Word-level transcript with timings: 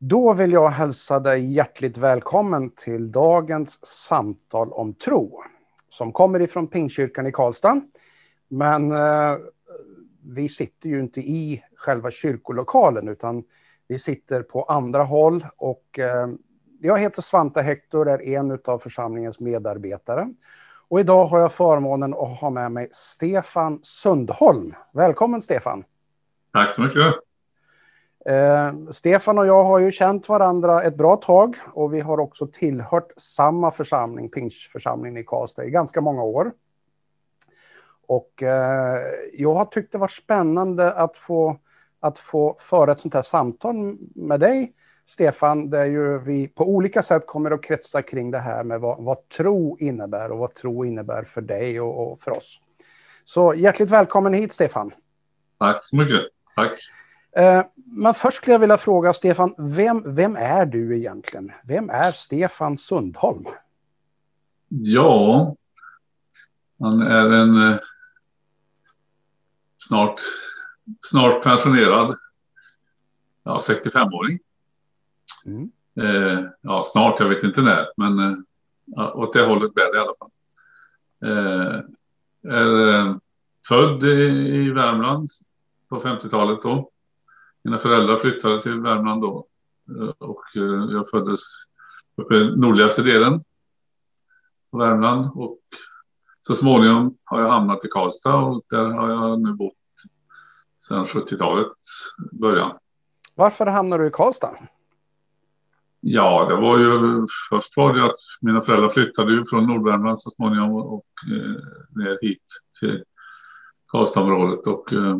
Då 0.00 0.34
vill 0.34 0.52
jag 0.52 0.68
hälsa 0.68 1.20
dig 1.20 1.52
hjärtligt 1.52 1.98
välkommen 1.98 2.70
till 2.70 3.12
dagens 3.12 3.86
samtal 3.86 4.72
om 4.72 4.94
tro. 4.94 5.42
Som 5.88 6.12
kommer 6.12 6.40
ifrån 6.40 6.66
Pingstkyrkan 6.66 7.26
i 7.26 7.32
Karlstad. 7.32 7.80
Men 8.48 8.92
eh, 8.92 9.36
vi 10.22 10.48
sitter 10.48 10.88
ju 10.88 11.00
inte 11.00 11.20
i 11.20 11.62
själva 11.76 12.10
kyrkolokalen 12.10 13.08
utan 13.08 13.44
vi 13.88 13.98
sitter 13.98 14.42
på 14.42 14.62
andra 14.62 15.02
håll. 15.02 15.46
Och, 15.56 15.98
eh, 15.98 16.28
jag 16.80 16.98
heter 16.98 17.22
Svante 17.22 17.62
Hector, 17.62 18.08
är 18.08 18.28
en 18.28 18.58
av 18.64 18.78
församlingens 18.78 19.40
medarbetare. 19.40 20.28
Och 20.88 21.00
idag 21.00 21.26
har 21.26 21.38
jag 21.38 21.52
förmånen 21.52 22.14
att 22.14 22.40
ha 22.40 22.50
med 22.50 22.72
mig 22.72 22.88
Stefan 22.92 23.78
Sundholm. 23.82 24.74
Välkommen 24.92 25.42
Stefan! 25.42 25.84
Tack 26.52 26.72
så 26.72 26.82
mycket! 26.82 27.27
Eh, 28.28 28.72
Stefan 28.90 29.38
och 29.38 29.46
jag 29.46 29.64
har 29.64 29.78
ju 29.78 29.92
känt 29.92 30.28
varandra 30.28 30.82
ett 30.82 30.96
bra 30.96 31.16
tag 31.16 31.56
och 31.72 31.94
vi 31.94 32.00
har 32.00 32.20
också 32.20 32.46
tillhört 32.46 33.12
samma 33.16 33.70
församling, 33.70 34.30
Pingstförsamlingen 34.30 35.16
i 35.16 35.24
Karlstad, 35.24 35.64
i 35.64 35.70
ganska 35.70 36.00
många 36.00 36.22
år. 36.22 36.52
Och 38.06 38.42
eh, 38.42 39.02
jag 39.32 39.54
har 39.54 39.64
tyckt 39.64 39.92
det 39.92 39.98
varit 39.98 40.12
spännande 40.12 40.92
att 40.92 41.16
få, 41.16 41.56
att 42.00 42.18
få 42.18 42.56
föra 42.58 42.92
ett 42.92 43.00
sånt 43.00 43.14
här 43.14 43.22
samtal 43.22 43.96
med 44.14 44.40
dig, 44.40 44.72
Stefan, 45.06 45.70
där 45.70 45.84
ju 45.84 46.18
vi 46.18 46.48
på 46.48 46.64
olika 46.64 47.02
sätt 47.02 47.26
kommer 47.26 47.50
att 47.50 47.64
kretsa 47.64 48.02
kring 48.02 48.30
det 48.30 48.38
här 48.38 48.64
med 48.64 48.80
vad, 48.80 49.04
vad 49.04 49.28
tro 49.28 49.78
innebär 49.78 50.30
och 50.30 50.38
vad 50.38 50.54
tro 50.54 50.84
innebär 50.84 51.22
för 51.22 51.40
dig 51.40 51.80
och, 51.80 52.12
och 52.12 52.20
för 52.20 52.30
oss. 52.30 52.60
Så 53.24 53.54
hjärtligt 53.54 53.90
välkommen 53.90 54.32
hit, 54.32 54.52
Stefan. 54.52 54.92
Tack 55.58 55.84
så 55.84 55.96
mycket. 55.96 56.20
Tack. 56.56 56.97
Eh, 57.38 57.64
men 57.74 58.14
först 58.14 58.36
skulle 58.36 58.54
jag 58.54 58.58
vilja 58.58 58.78
fråga 58.78 59.12
Stefan, 59.12 59.54
vem, 59.58 60.14
vem 60.14 60.36
är 60.36 60.66
du 60.66 60.96
egentligen? 60.96 61.52
Vem 61.64 61.90
är 61.90 62.12
Stefan 62.12 62.76
Sundholm? 62.76 63.44
Ja, 64.68 65.56
han 66.78 67.02
är 67.02 67.32
en 67.32 67.72
eh, 67.72 67.78
snart, 69.76 70.20
snart 71.00 71.42
pensionerad 71.42 72.16
ja, 73.42 73.58
65-åring. 73.62 74.38
Mm. 75.46 75.70
Eh, 76.00 76.44
ja, 76.60 76.82
snart, 76.86 77.20
jag 77.20 77.28
vet 77.28 77.42
inte 77.42 77.62
när, 77.62 77.86
men 77.96 78.18
eh, 78.98 79.16
åt 79.16 79.32
det 79.32 79.46
hållet 79.46 79.74
bär 79.74 79.92
det 79.92 79.98
i 79.98 80.00
alla 80.00 80.14
fall. 80.18 80.30
Eh, 81.24 81.80
är 82.52 82.88
eh, 82.88 83.16
född 83.68 84.04
i, 84.04 84.08
i 84.66 84.70
Värmland 84.70 85.28
på 85.88 86.00
50-talet 86.00 86.62
då. 86.62 86.90
Mina 87.68 87.78
föräldrar 87.78 88.16
flyttade 88.16 88.62
till 88.62 88.80
Värmland 88.80 89.22
då 89.22 89.46
eh, 89.88 90.08
och 90.18 90.44
eh, 90.56 90.92
jag 90.92 91.10
föddes 91.10 91.40
uppe 92.16 92.34
i 92.34 92.56
nordligaste 92.56 93.02
delen 93.02 93.44
av 94.72 94.78
Värmland 94.78 95.30
och 95.34 95.58
så 96.40 96.54
småningom 96.54 97.16
har 97.24 97.40
jag 97.40 97.48
hamnat 97.48 97.84
i 97.84 97.88
Karlstad 97.88 98.34
och 98.34 98.62
där 98.70 98.84
har 98.84 99.10
jag 99.10 99.40
nu 99.40 99.52
bott 99.52 99.74
sedan 100.78 101.04
70-talets 101.04 102.14
början. 102.32 102.78
Varför 103.34 103.66
hamnade 103.66 104.02
du 104.02 104.08
i 104.08 104.12
Karlstad? 104.12 104.56
Ja, 106.00 106.46
det 106.48 106.56
var 106.56 106.78
ju 106.78 107.26
först 107.50 107.76
var 107.76 107.94
det 107.94 108.04
att 108.04 108.20
mina 108.40 108.60
föräldrar 108.60 108.88
flyttade 108.88 109.32
ju 109.32 109.44
från 109.44 109.66
Nordvärmland 109.66 110.20
så 110.20 110.30
småningom 110.30 110.72
och 110.72 111.06
eh, 111.32 111.62
ner 111.96 112.18
hit 112.22 112.44
till 112.80 113.04
Karlstadområdet 113.86 114.66
och 114.66 114.92
eh, 114.92 115.18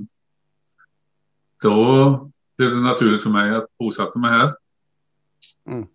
då 1.62 2.30
blev 2.58 2.70
det 2.70 2.80
naturligt 2.80 3.22
för 3.22 3.30
mig 3.30 3.54
att 3.54 3.78
bosätta 3.78 4.18
mig 4.18 4.30
här. 4.30 4.54
Mm. 5.66 5.86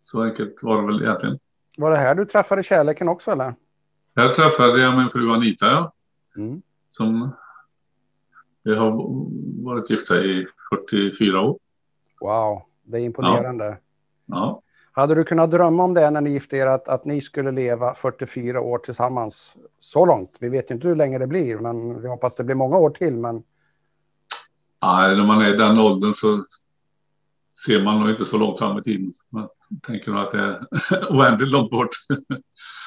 Så 0.00 0.22
enkelt 0.22 0.62
var 0.62 0.80
det 0.80 0.86
väl 0.86 1.02
egentligen. 1.02 1.38
Var 1.76 1.90
det 1.90 1.96
här 1.96 2.14
du 2.14 2.24
träffade 2.24 2.62
kärleken 2.62 3.08
också 3.08 3.30
eller? 3.30 3.54
Här 4.16 4.28
träffade 4.28 4.82
jag 4.82 4.98
min 4.98 5.10
fru 5.10 5.30
Anita, 5.30 5.66
ja. 5.66 5.92
Mm. 6.36 6.62
Som 6.88 7.30
vi 8.62 8.74
har 8.74 8.92
varit 9.64 9.90
gifta 9.90 10.20
i 10.20 10.46
44 10.90 11.40
år. 11.40 11.58
Wow, 12.20 12.62
det 12.82 12.98
är 12.98 13.02
imponerande. 13.02 13.64
Ja. 13.64 13.76
ja. 14.26 14.62
Hade 14.94 15.14
du 15.14 15.24
kunnat 15.24 15.50
drömma 15.50 15.84
om 15.84 15.94
det 15.94 16.10
när 16.10 16.20
ni 16.20 16.30
gifte 16.30 16.56
er, 16.56 16.66
att, 16.66 16.88
att 16.88 17.04
ni 17.04 17.20
skulle 17.20 17.50
leva 17.50 17.94
44 17.94 18.60
år 18.60 18.78
tillsammans 18.78 19.56
så 19.78 20.06
långt? 20.06 20.36
Vi 20.40 20.48
vet 20.48 20.70
inte 20.70 20.88
hur 20.88 20.96
länge 20.96 21.18
det 21.18 21.26
blir, 21.26 21.58
men 21.58 22.02
vi 22.02 22.08
hoppas 22.08 22.36
det 22.36 22.44
blir 22.44 22.56
många 22.56 22.78
år 22.78 22.90
till. 22.90 23.16
Men 23.16 23.42
Nej, 24.82 25.16
när 25.16 25.26
man 25.26 25.40
är 25.40 25.54
i 25.54 25.56
den 25.56 25.78
åldern 25.78 26.14
så 26.14 26.44
ser 27.66 27.82
man 27.82 28.00
nog 28.00 28.10
inte 28.10 28.24
så 28.24 28.38
långt 28.38 28.58
fram 28.58 28.78
i 28.78 28.82
tiden. 28.82 29.12
Man 29.28 29.48
tänker 29.82 30.10
nog 30.10 30.20
att 30.20 30.30
det 30.30 30.38
är 30.38 30.66
oändligt 31.10 31.50
långt 31.50 31.70
bort. 31.70 31.90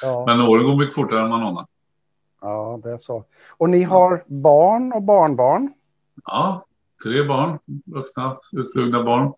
Ja. 0.02 0.24
Men 0.26 0.40
åren 0.40 0.64
går 0.64 0.76
mycket 0.76 0.94
fortare 0.94 1.20
än 1.20 1.28
man 1.28 1.42
anar. 1.42 1.66
Ja, 2.40 2.80
det 2.82 2.90
är 2.90 2.98
så. 2.98 3.24
Och 3.50 3.70
ni 3.70 3.82
har 3.82 4.24
barn 4.26 4.92
och 4.92 5.02
barnbarn? 5.02 5.72
Ja, 6.24 6.66
tre 7.02 7.22
barn, 7.22 7.58
vuxna 7.84 8.38
utflugna 8.52 9.02
barn. 9.02 9.32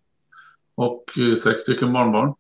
Och 0.74 1.04
eh, 1.18 1.34
sex 1.34 1.60
stycken 1.60 1.92
barnbarn. 1.92 2.34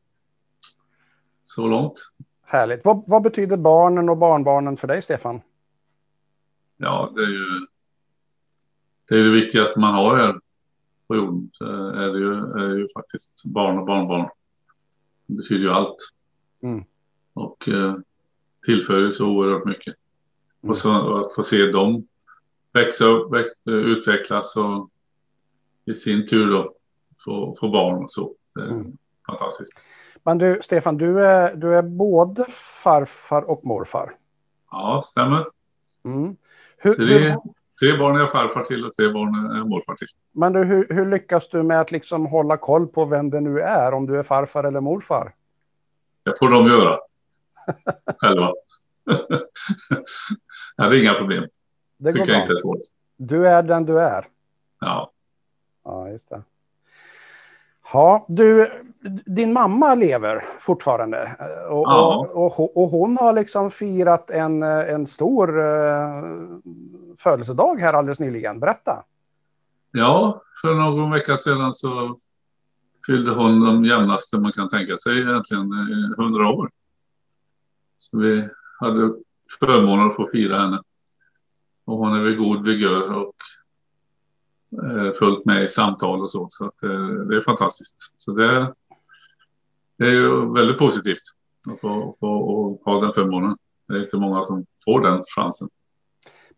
Så 1.42 1.66
långt. 1.66 2.10
Härligt. 2.44 2.84
Vad, 2.84 3.04
vad 3.06 3.22
betyder 3.22 3.56
barnen 3.56 4.08
och 4.08 4.16
barnbarnen 4.16 4.76
för 4.76 4.88
dig, 4.88 5.02
Stefan? 5.02 5.40
Ja, 6.76 7.12
det 7.14 7.22
är 7.22 7.30
ju 7.30 7.66
det 9.08 9.14
är 9.14 9.24
det 9.24 9.30
viktigaste 9.30 9.80
man 9.80 9.94
har 9.94 10.16
här 10.16 10.40
på 11.08 11.16
jorden. 11.16 11.50
Så 11.52 11.64
är 11.90 12.12
det 12.12 12.18
ju, 12.18 12.34
är 12.34 12.68
det 12.68 12.78
ju 12.78 12.86
faktiskt 12.96 13.44
barn 13.44 13.78
och 13.78 13.86
barnbarn. 13.86 14.28
Det 15.26 15.34
betyder 15.34 15.64
ju 15.64 15.70
allt. 15.70 15.96
Mm. 16.62 16.84
Och 17.32 17.68
eh, 17.68 17.96
tillför 18.66 19.00
ju 19.00 19.10
så 19.10 19.28
oerhört 19.28 19.64
mycket. 19.64 19.94
Mm. 20.62 20.70
Och 20.70 20.76
så 20.76 21.20
att 21.20 21.34
få 21.34 21.42
se 21.42 21.66
dem 21.66 22.06
växa 22.72 23.04
upp, 23.04 23.32
väx, 23.32 23.50
utvecklas 23.66 24.56
och 24.56 24.90
i 25.84 25.94
sin 25.94 26.26
tur 26.26 26.50
då 26.50 26.74
få, 27.24 27.54
få 27.60 27.68
barn 27.68 28.02
och 28.02 28.10
så. 28.10 28.34
Det 28.54 28.60
är 28.60 28.66
mm. 28.66 28.96
fantastiskt. 29.26 29.84
Men 30.22 30.38
du, 30.38 30.60
Stefan, 30.62 30.96
du 30.96 31.24
är, 31.24 31.56
du 31.56 31.74
är 31.74 31.82
både 31.82 32.44
farfar 32.82 33.50
och 33.50 33.64
morfar. 33.64 34.12
Ja, 34.70 35.02
stämmer. 35.04 35.46
Mm. 36.04 36.36
Hur, 36.76 36.94
tre, 36.94 37.30
hur, 37.30 37.36
Tre 37.80 37.96
barn 37.96 38.16
är 38.16 38.20
jag 38.20 38.30
farfar 38.30 38.64
till 38.64 38.84
och 38.84 38.92
tre 38.92 39.08
barn 39.08 39.50
är 39.52 39.56
jag 39.56 39.68
morfar 39.68 39.94
till. 39.94 40.08
Men 40.32 40.52
du, 40.52 40.64
hur, 40.64 40.86
hur, 40.90 41.06
lyckas 41.06 41.48
du 41.48 41.62
med 41.62 41.80
att 41.80 41.90
liksom 41.90 42.26
hålla 42.26 42.56
koll 42.56 42.86
på 42.86 43.04
vem 43.04 43.30
det 43.30 43.40
nu 43.40 43.60
är, 43.60 43.92
om 43.92 44.06
du 44.06 44.18
är 44.18 44.22
farfar 44.22 44.64
eller 44.64 44.80
morfar? 44.80 45.34
Det 46.22 46.38
får 46.38 46.48
de 46.48 46.66
göra. 46.66 46.98
Själva. 48.18 48.52
det 50.76 50.82
är 50.82 51.02
inga 51.02 51.14
problem. 51.14 51.44
Det 51.96 52.12
tycker 52.12 52.32
jag 52.32 52.40
inte 52.40 52.52
är 52.52 52.56
svårt. 52.56 52.80
Du 53.16 53.46
är 53.46 53.62
den 53.62 53.84
du 53.84 54.00
är. 54.00 54.28
Ja. 54.80 55.12
Ja, 55.84 56.08
just 56.08 56.28
det. 56.28 56.42
Ja, 57.92 58.26
du, 58.28 58.70
din 59.26 59.52
mamma 59.52 59.94
lever 59.94 60.44
fortfarande 60.60 61.36
och, 61.70 61.84
ja. 61.86 62.28
och, 62.34 62.60
och, 62.60 62.76
och, 62.76 62.88
hon 62.88 63.16
har 63.16 63.32
liksom 63.32 63.70
firat 63.70 64.30
en, 64.30 64.62
en 64.62 65.06
stor 65.06 65.58
uh, 65.58 66.58
födelsedag 67.18 67.80
här 67.80 67.92
alldeles 67.92 68.20
nyligen. 68.20 68.60
Berätta. 68.60 69.04
Ja, 69.92 70.42
för 70.60 70.74
någon 70.74 71.10
vecka 71.10 71.36
sedan 71.36 71.74
så 71.74 72.16
fyllde 73.06 73.30
hon 73.30 73.64
de 73.64 73.84
jämnaste 73.84 74.38
man 74.38 74.52
kan 74.52 74.68
tänka 74.68 74.96
sig 74.96 75.20
egentligen, 75.20 75.72
100 76.18 76.48
år. 76.48 76.70
Så 77.96 78.18
vi 78.18 78.48
hade 78.80 79.14
förmånen 79.60 80.08
att 80.08 80.16
få 80.16 80.28
fira 80.32 80.58
henne. 80.58 80.82
Och 81.84 81.96
hon 81.96 82.16
är 82.16 82.22
vid 82.22 82.38
god 82.38 82.64
vigör 82.64 83.12
och 83.12 83.34
Eh, 84.72 85.12
fullt 85.12 85.44
med 85.44 85.62
i 85.62 85.68
samtal 85.68 86.20
och 86.20 86.30
så. 86.30 86.46
Så 86.50 86.66
att, 86.66 86.82
eh, 86.82 87.08
det 87.08 87.36
är 87.36 87.40
fantastiskt. 87.40 87.96
Så 88.18 88.32
det, 88.32 88.74
det 89.98 90.04
är 90.04 90.10
ju 90.10 90.52
väldigt 90.52 90.78
positivt 90.78 91.22
att 91.72 91.80
få, 91.80 92.14
få 92.20 92.80
ha 92.84 93.00
den 93.00 93.12
förmånen. 93.12 93.56
Det 93.88 93.94
är 93.94 94.02
inte 94.02 94.16
många 94.16 94.44
som 94.44 94.66
får 94.84 95.00
den 95.00 95.24
chansen. 95.36 95.68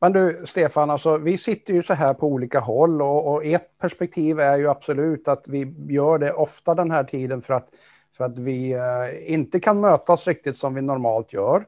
Men 0.00 0.12
du, 0.12 0.42
Stefan, 0.44 0.90
alltså, 0.90 1.16
vi 1.16 1.38
sitter 1.38 1.74
ju 1.74 1.82
så 1.82 1.94
här 1.94 2.14
på 2.14 2.26
olika 2.26 2.60
håll 2.60 3.02
och, 3.02 3.32
och 3.32 3.44
ett 3.44 3.78
perspektiv 3.78 4.40
är 4.40 4.58
ju 4.58 4.68
absolut 4.68 5.28
att 5.28 5.44
vi 5.48 5.74
gör 5.88 6.18
det 6.18 6.32
ofta 6.32 6.74
den 6.74 6.90
här 6.90 7.04
tiden 7.04 7.42
för 7.42 7.54
att, 7.54 7.68
för 8.16 8.24
att 8.24 8.38
vi 8.38 8.72
eh, 8.72 9.32
inte 9.32 9.60
kan 9.60 9.80
mötas 9.80 10.26
riktigt 10.26 10.56
som 10.56 10.74
vi 10.74 10.82
normalt 10.82 11.32
gör. 11.32 11.64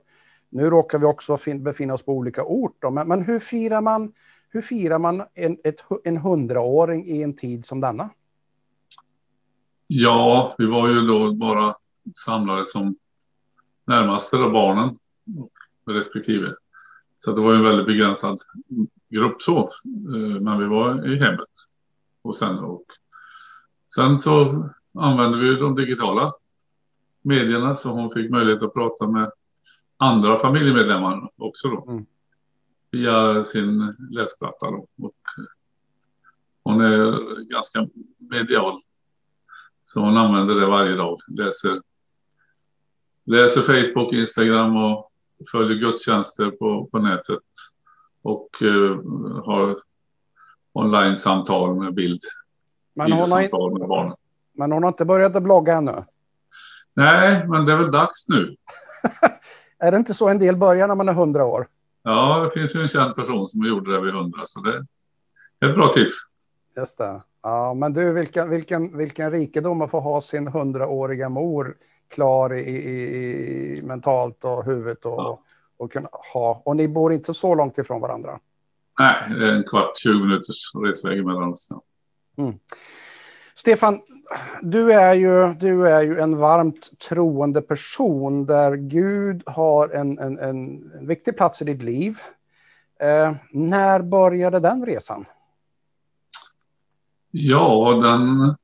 Nu 0.50 0.70
råkar 0.70 0.98
vi 0.98 1.06
också 1.06 1.38
befinna 1.60 1.94
oss 1.94 2.04
på 2.04 2.12
olika 2.12 2.44
orter, 2.44 2.90
men, 2.90 3.08
men 3.08 3.22
hur 3.22 3.38
firar 3.38 3.80
man 3.80 4.12
hur 4.52 4.62
firar 4.62 4.98
man 4.98 5.22
en, 5.34 5.56
ett, 5.64 5.80
en 6.04 6.16
hundraåring 6.16 7.06
i 7.06 7.22
en 7.22 7.36
tid 7.36 7.66
som 7.66 7.80
denna? 7.80 8.10
Ja, 9.86 10.54
vi 10.58 10.66
var 10.66 10.88
ju 10.88 11.06
då 11.06 11.32
bara 11.32 11.74
samlade 12.14 12.66
som 12.66 12.96
närmaste 13.84 14.36
då 14.36 14.50
barnen 14.50 14.96
respektive. 15.86 16.54
Så 17.18 17.32
det 17.32 17.42
var 17.42 17.54
en 17.54 17.64
väldigt 17.64 17.86
begränsad 17.86 18.38
grupp 19.08 19.42
så. 19.42 19.58
Eh, 20.14 20.40
men 20.40 20.58
vi 20.58 20.66
var 20.66 21.12
i 21.12 21.18
hemmet 21.18 21.48
hos 22.22 22.40
henne 22.40 22.60
och 22.60 22.84
sen 23.94 24.18
så 24.18 24.68
använde 24.98 25.38
vi 25.38 25.56
de 25.56 25.74
digitala 25.74 26.32
medierna 27.22 27.74
så 27.74 27.90
hon 27.90 28.10
fick 28.10 28.30
möjlighet 28.30 28.62
att 28.62 28.74
prata 28.74 29.06
med 29.06 29.32
andra 29.96 30.38
familjemedlemmar 30.38 31.30
också 31.36 31.68
då. 31.68 31.84
Mm. 31.88 32.06
Via 32.92 33.44
sin 33.44 33.96
läsplatta 34.10 34.70
då. 34.70 34.86
Och 35.02 35.12
hon 36.64 36.80
är 36.80 37.40
ganska 37.50 37.88
medial. 38.18 38.80
Så 39.82 40.00
hon 40.00 40.16
använder 40.16 40.54
det 40.54 40.66
varje 40.66 40.96
dag. 40.96 41.20
Läser, 41.28 41.82
läser 43.24 43.60
Facebook, 43.60 44.12
Instagram 44.12 44.76
och 44.76 45.10
följer 45.52 45.78
gudstjänster 45.78 46.50
på, 46.50 46.88
på 46.92 46.98
nätet. 46.98 47.42
Och 48.22 48.48
uh, 48.62 48.96
har 49.44 49.78
online-samtal 50.72 51.74
med 51.74 51.94
bild. 51.94 52.20
Men 52.94 53.12
hon, 53.12 53.30
har, 53.30 53.78
med 53.78 53.88
barnen. 53.88 54.16
men 54.52 54.72
hon 54.72 54.82
har 54.82 54.88
inte 54.88 55.04
börjat 55.04 55.36
att 55.36 55.42
blogga 55.42 55.74
ännu? 55.74 56.04
Nej, 56.94 57.48
men 57.48 57.66
det 57.66 57.72
är 57.72 57.76
väl 57.76 57.90
dags 57.90 58.28
nu. 58.28 58.56
är 59.78 59.90
det 59.92 59.96
inte 59.96 60.14
så 60.14 60.28
en 60.28 60.38
del 60.38 60.56
börjar 60.56 60.88
när 60.88 60.94
man 60.94 61.08
är 61.08 61.12
hundra 61.12 61.44
år? 61.44 61.68
Ja, 62.02 62.40
det 62.44 62.60
finns 62.60 62.76
ju 62.76 62.80
en 62.80 62.88
känd 62.88 63.16
person 63.16 63.46
som 63.46 63.66
gjorde 63.66 63.92
det 63.92 64.00
vid 64.00 64.14
hundra, 64.14 64.42
så 64.46 64.60
det 64.60 64.86
är 65.60 65.70
ett 65.70 65.76
bra 65.76 65.88
tips. 65.88 66.14
Just 66.76 66.98
det. 66.98 67.22
Ja, 67.42 67.74
men 67.74 67.92
du, 67.92 68.12
vilken, 68.12 68.50
vilken, 68.50 68.96
vilken 68.96 69.30
rikedom 69.30 69.82
att 69.82 69.90
få 69.90 70.00
ha 70.00 70.20
sin 70.20 70.46
hundraåriga 70.46 71.28
mor 71.28 71.76
klar 72.14 72.54
i, 72.54 72.60
i, 72.60 73.76
i, 73.78 73.82
mentalt 73.82 74.44
och 74.44 74.64
huvudet 74.64 75.04
och, 75.04 75.12
ja. 75.12 75.42
och 75.76 75.92
kunna 75.92 76.08
ha. 76.34 76.62
Och 76.64 76.76
ni 76.76 76.88
bor 76.88 77.12
inte 77.12 77.34
så 77.34 77.54
långt 77.54 77.78
ifrån 77.78 78.00
varandra? 78.00 78.40
Nej, 78.98 79.38
det 79.38 79.48
är 79.48 79.56
en 79.56 79.64
kvart, 79.64 79.98
20 79.98 80.14
minuters 80.14 80.74
resväg 80.74 81.26
mellan 81.26 81.48
oss. 81.48 81.68
Mm. 82.36 82.54
Stefan, 83.54 84.00
du 84.62 84.92
är, 84.92 85.14
ju, 85.14 85.54
du 85.54 85.88
är 85.88 86.02
ju 86.02 86.20
en 86.20 86.38
varmt 86.38 86.98
troende 87.08 87.62
person 87.62 88.46
där 88.46 88.76
Gud 88.76 89.42
har 89.46 89.88
en, 89.88 90.18
en, 90.18 90.38
en, 90.38 90.82
viktig 91.06 91.36
plats 91.36 91.62
i 91.62 91.64
ditt 91.64 91.82
liv. 91.82 92.18
Eh, 93.00 93.34
när 93.52 94.02
började 94.02 94.60
den 94.60 94.86
resan? 94.86 95.24
Ja, 97.30 98.00
den 98.02 98.54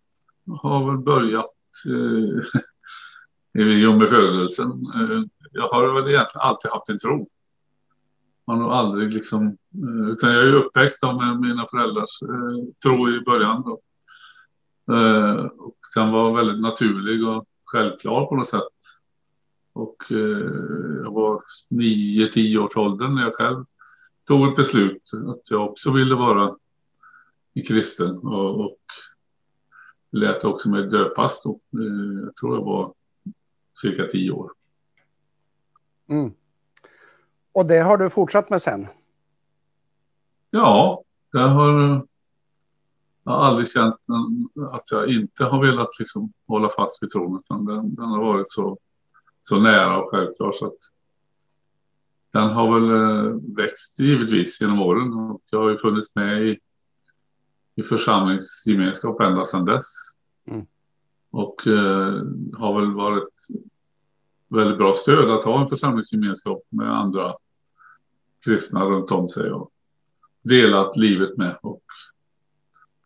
har 0.56 0.86
väl 0.86 0.98
börjat 0.98 1.54
eh, 1.88 3.62
i 3.62 3.86
och 3.86 3.94
med 3.94 4.08
födelsen. 4.08 4.70
Eh, 4.70 5.22
jag 5.50 5.68
har 5.68 5.94
väl 5.94 6.12
egentligen 6.12 6.42
alltid 6.42 6.70
haft 6.70 6.88
en 6.88 6.98
tro. 6.98 7.28
Man 8.46 8.56
har 8.56 8.64
nog 8.64 8.72
aldrig 8.72 9.14
liksom, 9.14 9.46
eh, 9.46 10.10
utan 10.10 10.32
jag 10.32 10.42
är 10.42 10.54
uppväxt 10.54 11.02
med 11.02 11.40
mina 11.40 11.66
föräldrars 11.66 12.22
eh, 12.22 12.72
tro 12.82 13.08
i 13.08 13.20
början. 13.20 13.62
Då. 13.62 13.80
Eh, 14.90 15.44
och 15.44 15.76
den 15.94 16.12
var 16.12 16.36
väldigt 16.36 16.60
naturlig 16.60 17.28
och 17.28 17.44
självklar 17.64 18.26
på 18.26 18.36
något 18.36 18.48
sätt. 18.48 18.62
Och 19.72 19.96
eh, 20.10 20.50
jag 21.02 21.12
var 21.12 21.42
nio, 21.70 22.28
tio 22.28 22.58
års 22.58 22.76
åldern 22.76 23.14
när 23.14 23.22
jag 23.22 23.34
själv 23.34 23.64
tog 24.24 24.48
ett 24.48 24.56
beslut 24.56 25.10
att 25.28 25.50
jag 25.50 25.70
också 25.70 25.92
ville 25.92 26.14
vara 26.14 26.56
i 27.54 27.62
kristen 27.62 28.18
och, 28.18 28.60
och 28.60 28.78
lät 30.10 30.44
också 30.44 30.70
mig 30.70 30.82
döpas 30.82 31.42
då. 31.42 31.50
Eh, 31.50 32.24
jag 32.24 32.36
tror 32.36 32.56
jag 32.56 32.64
var 32.64 32.94
cirka 33.72 34.04
tio 34.04 34.30
år. 34.30 34.52
Mm. 36.08 36.32
Och 37.52 37.66
det 37.66 37.78
har 37.78 37.96
du 37.96 38.10
fortsatt 38.10 38.50
med 38.50 38.62
sen? 38.62 38.86
Ja, 40.50 41.02
det 41.32 41.38
har 41.38 42.06
jag 43.28 43.34
har 43.34 43.44
aldrig 43.44 43.70
känt 43.70 43.94
att 44.72 44.90
jag 44.90 45.08
inte 45.08 45.44
har 45.44 45.62
velat 45.66 45.98
liksom 45.98 46.32
hålla 46.46 46.68
fast 46.68 47.02
vid 47.02 47.10
tron. 47.10 47.38
Utan 47.38 47.64
den, 47.64 47.94
den 47.94 48.04
har 48.04 48.24
varit 48.24 48.50
så, 48.50 48.78
så 49.40 49.60
nära 49.60 50.02
och 50.02 50.10
självklar. 50.10 50.52
Så 50.52 50.66
att 50.66 50.76
den 52.32 52.48
har 52.48 52.80
väl 52.80 52.90
eh, 52.90 53.36
växt 53.56 54.00
givetvis 54.00 54.60
genom 54.60 54.80
åren. 54.80 55.12
Och 55.12 55.42
jag 55.50 55.58
har 55.58 55.70
ju 55.70 55.76
funnits 55.76 56.16
med 56.16 56.46
i, 56.46 56.58
i 57.74 57.82
församlingsgemenskap 57.82 59.20
ända 59.20 59.44
sedan 59.44 59.64
dess. 59.64 59.92
Mm. 60.46 60.66
Och 61.30 61.66
eh, 61.66 62.22
har 62.58 62.80
väl 62.80 62.94
varit 62.94 63.34
väldigt 64.48 64.78
bra 64.78 64.94
stöd 64.94 65.30
att 65.30 65.44
ha 65.44 65.60
en 65.60 65.68
församlingsgemenskap 65.68 66.62
med 66.68 66.96
andra 66.96 67.34
kristna 68.44 68.84
runt 68.84 69.10
om 69.10 69.28
sig 69.28 69.50
och 69.50 69.70
delat 70.42 70.96
livet 70.96 71.36
med. 71.36 71.58
Och 71.62 71.82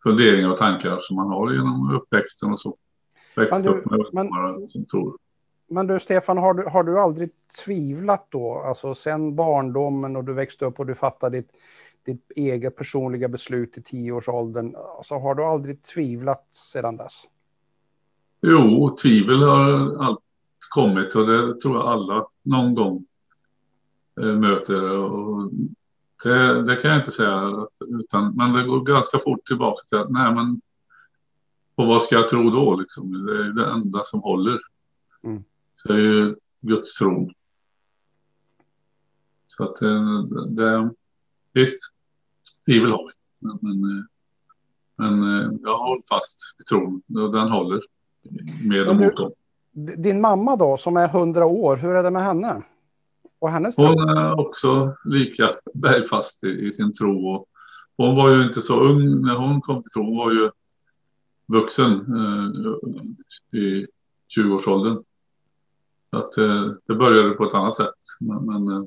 funderingar 0.03 0.51
och 0.51 0.57
tankar 0.57 0.99
som 1.01 1.15
man 1.15 1.27
har 1.27 1.53
genom 1.53 1.95
uppväxten 1.95 2.51
och 2.51 2.59
så. 2.59 2.77
Växt 3.35 3.65
men, 4.11 4.67
som 4.67 4.85
tror. 4.85 5.17
Men 5.69 5.87
du 5.87 5.99
Stefan, 5.99 6.37
har 6.37 6.53
du, 6.53 6.63
har 6.63 6.83
du 6.83 6.99
aldrig 6.99 7.29
tvivlat 7.65 8.27
då? 8.29 8.63
Alltså 8.67 8.93
sen 8.93 9.35
barndomen 9.35 10.15
och 10.15 10.23
du 10.23 10.33
växte 10.33 10.65
upp 10.65 10.79
och 10.79 10.85
du 10.85 10.95
fattade 10.95 11.37
ditt, 11.37 11.49
ditt 12.05 12.31
eget 12.35 12.75
personliga 12.75 13.27
beslut 13.27 13.77
i 13.77 13.83
tioårsåldern. 13.83 14.75
Alltså 14.97 15.15
har 15.15 15.35
du 15.35 15.43
aldrig 15.43 15.83
tvivlat 15.83 16.53
sedan 16.53 16.97
dess? 16.97 17.23
Jo, 18.41 18.95
tvivel 19.01 19.43
har 19.43 20.03
alltid 20.03 20.23
kommit 20.75 21.15
och 21.15 21.27
det 21.27 21.59
tror 21.59 21.75
jag 21.75 21.85
alla 21.85 22.27
någon 22.43 22.75
gång 22.75 23.05
eh, 24.21 24.35
möter. 24.35 24.97
Och 24.97 25.51
det, 26.23 26.63
det, 26.63 26.75
kan 26.75 26.91
jag 26.91 26.99
inte 26.99 27.11
säga. 27.11 27.37
Att, 27.37 27.87
utan, 27.99 28.35
men 28.35 28.53
det 28.53 28.63
går 28.63 28.81
ganska 28.81 29.19
fort 29.19 29.45
tillbaka 29.45 29.81
till 29.85 29.97
att 29.97 30.09
nej 30.09 30.33
men 30.33 30.61
och 31.75 31.87
vad 31.87 32.01
ska 32.03 32.15
jag 32.15 32.27
tro 32.27 32.49
då 32.49 32.75
liksom? 32.75 33.25
Det 33.25 33.45
är 33.45 33.49
det 33.49 33.65
enda 33.65 34.01
som 34.03 34.21
håller. 34.21 34.59
Mm. 35.23 35.43
Så 35.73 35.87
det 35.87 35.93
är 35.93 35.99
ju 35.99 36.35
Guds 36.61 36.97
tron. 36.97 37.33
Så 39.47 39.63
att 39.63 39.75
det, 39.75 40.47
det 40.47 40.89
visst, 41.53 41.79
tvivel 42.65 42.91
har 42.91 43.07
vi. 43.07 43.13
Men, 43.39 43.59
men, 43.61 44.07
men 44.95 45.59
jag 45.63 45.77
har 45.77 45.87
hållit 45.87 46.07
fast 46.07 46.55
vid 46.57 46.65
tron 46.65 47.01
och 47.15 47.31
den 47.31 47.49
håller 47.49 47.81
med 48.63 48.87
och 48.87 48.95
mot 48.95 49.33
Din 49.97 50.21
mamma 50.21 50.55
då, 50.55 50.77
som 50.77 50.97
är 50.97 51.07
hundra 51.07 51.45
år, 51.45 51.75
hur 51.75 51.95
är 51.95 52.03
det 52.03 52.11
med 52.11 52.23
henne? 52.23 52.61
Och 53.43 53.51
hennes 53.51 53.75
tro? 53.75 53.85
Hon 53.85 54.09
är 54.09 54.39
också 54.39 54.95
lika 55.05 55.49
bergfast 55.73 56.43
i, 56.43 56.47
i 56.47 56.71
sin 56.71 56.93
tro. 56.93 57.27
Och 57.27 57.47
hon 57.97 58.15
var 58.15 58.29
ju 58.29 58.43
inte 58.43 58.61
så 58.61 58.79
ung 58.79 59.21
när 59.21 59.35
hon 59.35 59.61
kom 59.61 59.81
till 59.81 59.91
tro. 59.91 60.03
Hon 60.03 60.17
var 60.17 60.31
ju 60.31 60.49
vuxen 61.47 61.91
eh, 61.91 63.59
i 63.59 63.87
20-årsåldern. 64.37 65.03
Så 65.99 66.17
att 66.17 66.37
eh, 66.37 66.71
det 66.87 66.95
började 66.95 67.29
på 67.29 67.43
ett 67.43 67.53
annat 67.53 67.75
sätt. 67.75 67.99
Men, 68.19 68.45
men 68.45 68.67
eh, 68.67 68.83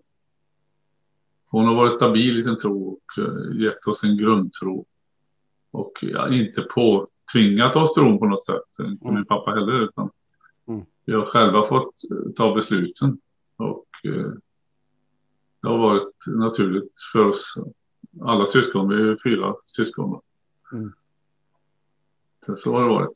hon 1.47 1.67
har 1.67 1.75
varit 1.75 1.93
stabil 1.93 2.39
i 2.39 2.43
sin 2.43 2.57
tro 2.57 2.89
och 2.89 3.25
eh, 3.25 3.63
gett 3.63 3.87
oss 3.87 4.05
en 4.05 4.17
grundtro. 4.17 4.87
Och 5.71 5.93
ja, 6.03 6.29
inte 6.29 6.63
påtvingat 6.63 7.77
oss 7.77 7.95
tron 7.95 8.19
på 8.19 8.27
något 8.27 8.45
sätt. 8.45 8.79
Inte 8.81 9.05
mm. 9.05 9.15
min 9.15 9.27
pappa 9.27 9.51
heller. 9.51 9.83
Utan 9.85 10.11
mm. 10.69 10.85
Vi 11.05 11.13
har 11.13 11.27
själva 11.27 11.65
fått 11.65 11.95
eh, 12.11 12.33
ta 12.37 12.55
besluten. 12.55 13.19
Och 13.57 13.87
eh, 14.05 14.33
det 15.63 15.69
har 15.69 15.79
varit 15.79 16.15
naturligt 16.27 16.93
för 17.13 17.25
oss 17.25 17.55
alla 18.23 18.47
syskon. 18.47 18.89
Vi 18.89 19.11
är 19.11 19.17
fyra 19.25 19.55
syskon. 19.61 20.21
Mm. 20.73 20.93
Så 22.55 22.73
har 22.73 22.83
det 22.83 22.89
varit. 22.89 23.13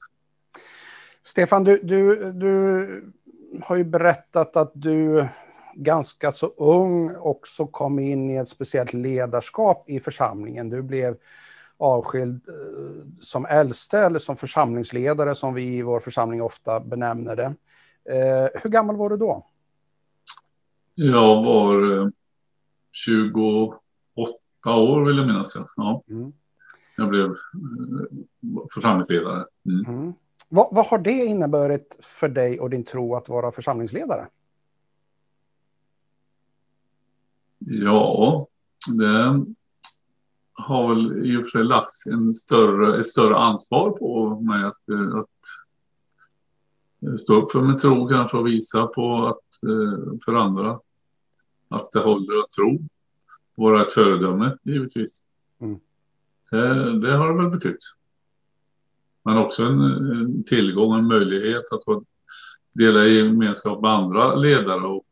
Stefan, 1.23 1.64
du, 1.64 1.80
du, 1.82 2.32
du 2.32 3.12
har 3.62 3.76
ju 3.76 3.85
berättat 3.85 4.56
att 4.56 4.73
du 4.75 5.28
ganska 5.75 6.32
så 6.32 6.47
ung 6.47 7.16
också 7.16 7.66
kom 7.66 7.99
in 7.99 8.30
i 8.30 8.37
ett 8.37 8.49
speciellt 8.49 8.92
ledarskap 8.92 9.90
i 9.90 10.00
församlingen. 10.00 10.70
Du 10.70 10.82
blev 10.82 11.16
avskild 11.76 12.49
eh, 12.49 13.06
som 13.20 13.47
äldste 13.47 13.99
eller 13.99 14.18
som 14.18 14.37
församlingsledare 14.37 15.35
som 15.35 15.54
vi 15.54 15.76
i 15.76 15.82
vår 15.82 16.00
församling 16.00 16.42
ofta 16.42 16.80
benämner 16.80 17.37
det. 17.37 17.54
Eh, 18.04 18.62
hur 18.62 18.70
gammal 18.70 18.97
var 18.97 19.11
du 19.11 19.16
då? 19.16 19.47
Jag 20.94 21.44
var 21.44 22.12
28 22.92 23.78
år 24.66 25.04
vill 25.04 25.16
jag 25.16 25.26
minnas. 25.26 25.56
Ja. 25.76 26.02
Mm. 26.11 26.32
Jag 26.97 27.09
blev 27.09 27.25
eh, 27.25 27.37
församlingsledare. 28.75 29.44
Mm. 29.66 29.94
Mm. 29.94 30.12
Vad, 30.49 30.68
vad, 30.75 30.87
har 30.87 30.99
det 30.99 31.25
inneburit 31.25 31.99
för 32.02 32.28
dig 32.28 32.61
och 32.61 32.70
din 32.70 32.85
tro 32.85 33.16
att 33.16 33.28
vara 33.28 33.52
församlingsledare? 33.52 34.28
Ja, 37.59 38.47
det 38.99 39.44
har 40.52 40.88
väl 40.88 41.26
i 41.26 41.37
och 41.37 41.44
för 41.44 41.50
sig 41.50 41.64
lagts 41.64 42.06
en 42.06 42.35
större, 42.35 43.00
ett 43.00 43.09
större 43.09 43.37
ansvar 43.37 43.90
på 43.90 44.40
mig 44.40 44.64
att, 44.64 44.88
eh, 44.88 45.16
att 45.16 45.26
stå 47.20 47.42
upp 47.42 47.52
för 47.52 47.62
min 47.62 47.78
tro 47.78 48.09
kanske 48.09 48.37
och 48.37 48.47
visa 48.47 48.87
på 48.87 49.16
att 49.16 49.62
eh, 49.68 50.18
för 50.25 50.35
andra 50.35 50.80
att 51.70 51.90
det 51.92 52.00
håller 52.00 52.38
att 52.38 52.52
tro. 52.52 52.78
Vara 53.54 53.86
ett 53.86 53.92
föredöme 53.92 54.56
givetvis. 54.62 55.24
Mm. 55.60 55.80
Det, 56.50 57.00
det, 57.00 57.16
har 57.16 57.32
det 57.32 57.42
väl 57.42 57.50
betytt. 57.50 57.78
men 59.24 59.38
också 59.38 59.64
en, 59.64 59.80
en 59.80 60.44
tillgång, 60.44 60.94
en 60.94 61.06
möjlighet 61.06 61.72
att 61.72 61.84
få 61.84 62.04
dela 62.72 63.04
i 63.04 63.16
gemenskap 63.16 63.82
med 63.82 63.90
andra 63.90 64.34
ledare 64.34 64.86
och 64.86 65.06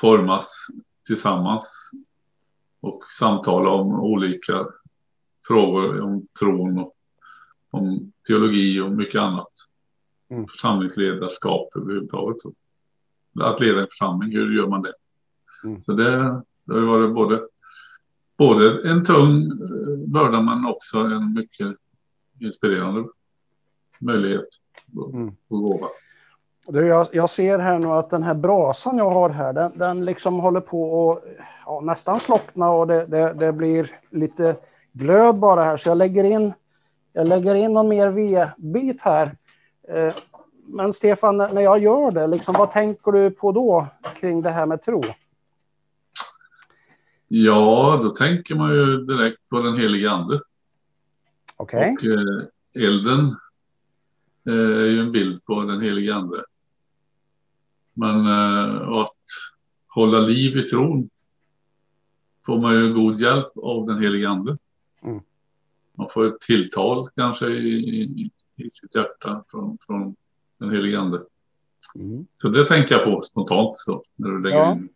formas 0.00 0.66
tillsammans 1.06 1.90
och 2.80 3.02
samtala 3.18 3.70
om 3.70 4.00
olika 4.00 4.66
frågor 5.46 6.00
om 6.00 6.26
tron 6.38 6.78
och 6.78 6.94
om 7.70 8.12
teologi 8.26 8.80
och 8.80 8.92
mycket 8.92 9.20
annat. 9.20 9.52
Mm. 10.30 10.46
Församlingsledarskap 10.46 11.76
överhuvudtaget. 11.76 12.36
Att 13.40 13.60
leda 13.60 13.80
en 13.80 13.86
församling, 13.86 14.32
hur 14.32 14.56
gör 14.56 14.66
man 14.66 14.82
det? 14.82 14.94
Mm. 15.64 15.82
Så 15.82 15.92
det, 15.92 16.42
det 16.64 16.74
har 16.74 16.80
varit 16.80 17.14
både, 17.14 17.40
både 18.38 18.90
en 18.90 19.04
tung 19.04 19.42
eh, 19.42 20.08
börda 20.08 20.40
men 20.40 20.66
också 20.66 20.98
en 20.98 21.34
mycket 21.34 21.76
inspirerande 22.40 23.08
möjlighet 23.98 24.46
mm. 25.14 25.32
och 25.48 25.62
gåva. 25.62 25.86
Du, 26.68 26.86
jag, 26.86 27.06
jag, 27.12 27.30
ser 27.30 27.58
här 27.58 27.78
nu 27.78 27.86
att 27.86 28.10
den 28.10 28.22
här 28.22 28.34
brasan 28.34 28.98
jag 28.98 29.10
har 29.10 29.30
här, 29.30 29.52
den, 29.52 29.72
den 29.74 30.04
liksom 30.04 30.34
håller 30.34 30.60
på 30.60 31.12
att 31.12 31.22
ja, 31.66 31.80
nästan 31.80 32.20
slockna 32.20 32.70
och 32.70 32.86
det, 32.86 33.06
det, 33.06 33.32
det, 33.32 33.52
blir 33.52 33.90
lite 34.10 34.56
glöd 34.92 35.38
bara 35.38 35.64
här. 35.64 35.76
Så 35.76 35.88
jag 35.88 35.98
lägger 35.98 36.24
in, 36.24 36.52
jag 37.12 37.28
lägger 37.28 37.54
in 37.54 37.72
någon 37.72 37.88
mer 37.88 38.10
vedbit 38.10 39.02
här. 39.02 39.36
Eh, 39.88 40.14
men 40.68 40.92
Stefan, 40.92 41.36
när 41.36 41.60
jag 41.60 41.78
gör 41.78 42.10
det, 42.10 42.26
liksom, 42.26 42.54
vad 42.58 42.70
tänker 42.70 43.12
du 43.12 43.30
på 43.30 43.52
då 43.52 43.86
kring 44.20 44.42
det 44.42 44.50
här 44.50 44.66
med 44.66 44.82
tro? 44.82 45.02
Ja, 47.28 48.00
då 48.02 48.08
tänker 48.08 48.54
man 48.54 48.74
ju 48.74 49.04
direkt 49.04 49.48
på 49.48 49.62
den 49.62 49.76
heliga 49.76 50.10
ande. 50.10 50.40
Okej. 51.56 51.92
Okay. 51.92 52.12
Och 52.12 52.20
eh, 52.20 52.84
elden 52.88 53.36
eh, 54.46 54.80
är 54.80 54.86
ju 54.86 55.00
en 55.00 55.12
bild 55.12 55.44
på 55.44 55.62
den 55.62 55.80
heliga 55.80 56.14
ande. 56.14 56.44
Men 57.94 58.26
eh, 58.26 58.88
att 58.88 59.20
hålla 59.88 60.18
liv 60.18 60.56
i 60.56 60.62
tron 60.62 61.10
får 62.46 62.60
man 62.60 62.74
ju 62.74 62.94
god 62.94 63.20
hjälp 63.20 63.52
av 63.56 63.86
den 63.86 64.02
heliga 64.02 64.28
ande. 64.28 64.58
Mm. 65.02 65.20
Man 65.94 66.08
får 66.10 66.26
ett 66.26 66.40
tilltal 66.40 67.08
kanske 67.16 67.46
i, 67.46 67.78
i, 67.78 68.30
i 68.56 68.70
sitt 68.70 68.94
hjärta 68.94 69.44
från, 69.46 69.78
från 69.80 70.16
den 70.58 70.70
helige 70.70 70.98
ande. 70.98 71.22
Mm. 71.94 72.26
Så 72.34 72.48
det 72.48 72.66
tänker 72.66 72.94
jag 72.94 73.04
på 73.04 73.22
spontant 73.22 73.76
så, 73.76 74.02
när 74.16 74.28
du 74.28 74.42
lägger 74.42 74.56
ja. 74.56 74.72
in 74.72 74.88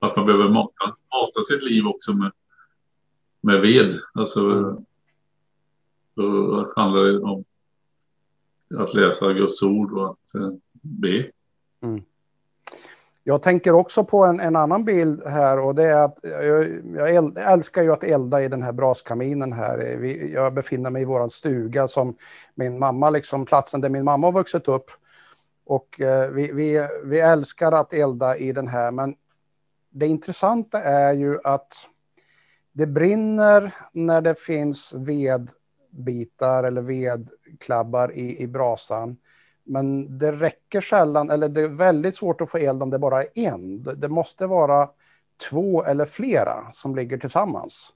att 0.00 0.16
man 0.16 0.26
behöver 0.26 0.48
mata, 0.48 0.84
mata 0.86 1.42
sitt 1.48 1.62
liv 1.62 1.86
också 1.86 2.12
med, 2.12 2.32
med 3.40 3.60
ved. 3.60 3.94
Alltså, 4.14 4.40
mm. 4.40 4.84
då 6.14 6.72
handlar 6.76 7.04
det 7.04 7.18
om 7.18 7.44
att 8.78 8.94
läsa 8.94 9.32
Guds 9.32 9.62
ord 9.62 9.92
och 9.92 10.10
att 10.10 10.34
eh, 10.34 10.50
be. 10.82 11.30
Mm. 11.82 12.02
Jag 13.24 13.42
tänker 13.42 13.72
också 13.72 14.04
på 14.04 14.24
en, 14.24 14.40
en, 14.40 14.56
annan 14.56 14.84
bild 14.84 15.26
här 15.26 15.58
och 15.58 15.74
det 15.74 15.84
är 15.84 16.04
att 16.04 16.18
jag, 16.22 16.80
jag, 16.94 17.38
älskar 17.38 17.82
ju 17.82 17.92
att 17.92 18.04
elda 18.04 18.42
i 18.42 18.48
den 18.48 18.62
här 18.62 18.72
braskaminen 18.72 19.52
här. 19.52 19.96
Vi, 19.96 20.32
jag 20.32 20.54
befinner 20.54 20.90
mig 20.90 21.02
i 21.02 21.04
vår 21.04 21.28
stuga 21.28 21.88
som 21.88 22.16
min 22.54 22.78
mamma, 22.78 23.10
liksom 23.10 23.46
platsen 23.46 23.80
där 23.80 23.88
min 23.88 24.04
mamma 24.04 24.26
har 24.26 24.32
vuxit 24.32 24.68
upp. 24.68 24.90
Och 25.66 26.00
eh, 26.00 26.30
vi, 26.30 26.52
vi, 26.52 26.88
vi 27.04 27.20
älskar 27.20 27.72
att 27.72 27.92
elda 27.92 28.36
i 28.36 28.52
den 28.52 28.68
här, 28.68 28.90
men 28.90 29.14
det 29.90 30.06
intressanta 30.06 30.82
är 30.82 31.12
ju 31.12 31.38
att 31.44 31.72
det 32.72 32.86
brinner 32.86 33.74
när 33.92 34.20
det 34.20 34.40
finns 34.40 34.94
vedbitar 34.94 36.64
eller 36.64 36.82
vedklabbar 36.82 38.12
i, 38.12 38.42
i 38.42 38.46
brasan. 38.46 39.16
Men 39.64 40.18
det 40.18 40.32
räcker 40.32 40.80
sällan, 40.80 41.30
eller 41.30 41.48
det 41.48 41.60
är 41.60 41.68
väldigt 41.68 42.14
svårt 42.14 42.40
att 42.40 42.50
få 42.50 42.58
eld 42.58 42.82
om 42.82 42.90
det 42.90 42.98
bara 42.98 43.22
är 43.22 43.28
en. 43.34 43.82
Det 43.82 44.08
måste 44.08 44.46
vara 44.46 44.90
två 45.50 45.84
eller 45.84 46.04
flera 46.04 46.68
som 46.72 46.96
ligger 46.96 47.18
tillsammans 47.18 47.94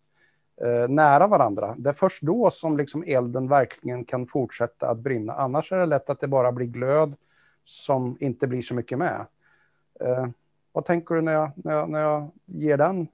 eh, 0.63 0.89
nära 0.89 1.27
varandra. 1.27 1.75
Det 1.79 1.89
är 1.89 1.95
först 1.95 2.23
då 2.23 2.51
som 2.51 2.77
liksom 2.77 3.05
elden 3.07 3.49
verkligen 3.49 4.05
kan 4.05 4.27
fortsätta 4.27 4.91
att 4.91 4.99
brinna. 4.99 5.33
Annars 5.33 5.73
är 5.73 5.77
det 5.77 5.87
lätt 5.87 6.11
att 6.11 6.21
det 6.21 6.29
bara 6.29 6.53
blir 6.53 6.67
glöd 6.67 7.17
som 7.65 8.17
inte 8.21 8.47
blir 8.47 8.63
så 8.63 8.75
mycket 8.75 8.99
med. 8.99 9.27
Eh, 10.01 10.27
vad 10.75 10.85
tänker 10.85 11.15
du 11.15 11.23
när 11.23 11.33
jag, 11.33 11.53
när 11.55 11.73
jag, 11.73 11.91
när 11.91 12.01
jag 12.01 12.31
ger 12.47 12.77
den 12.77 13.09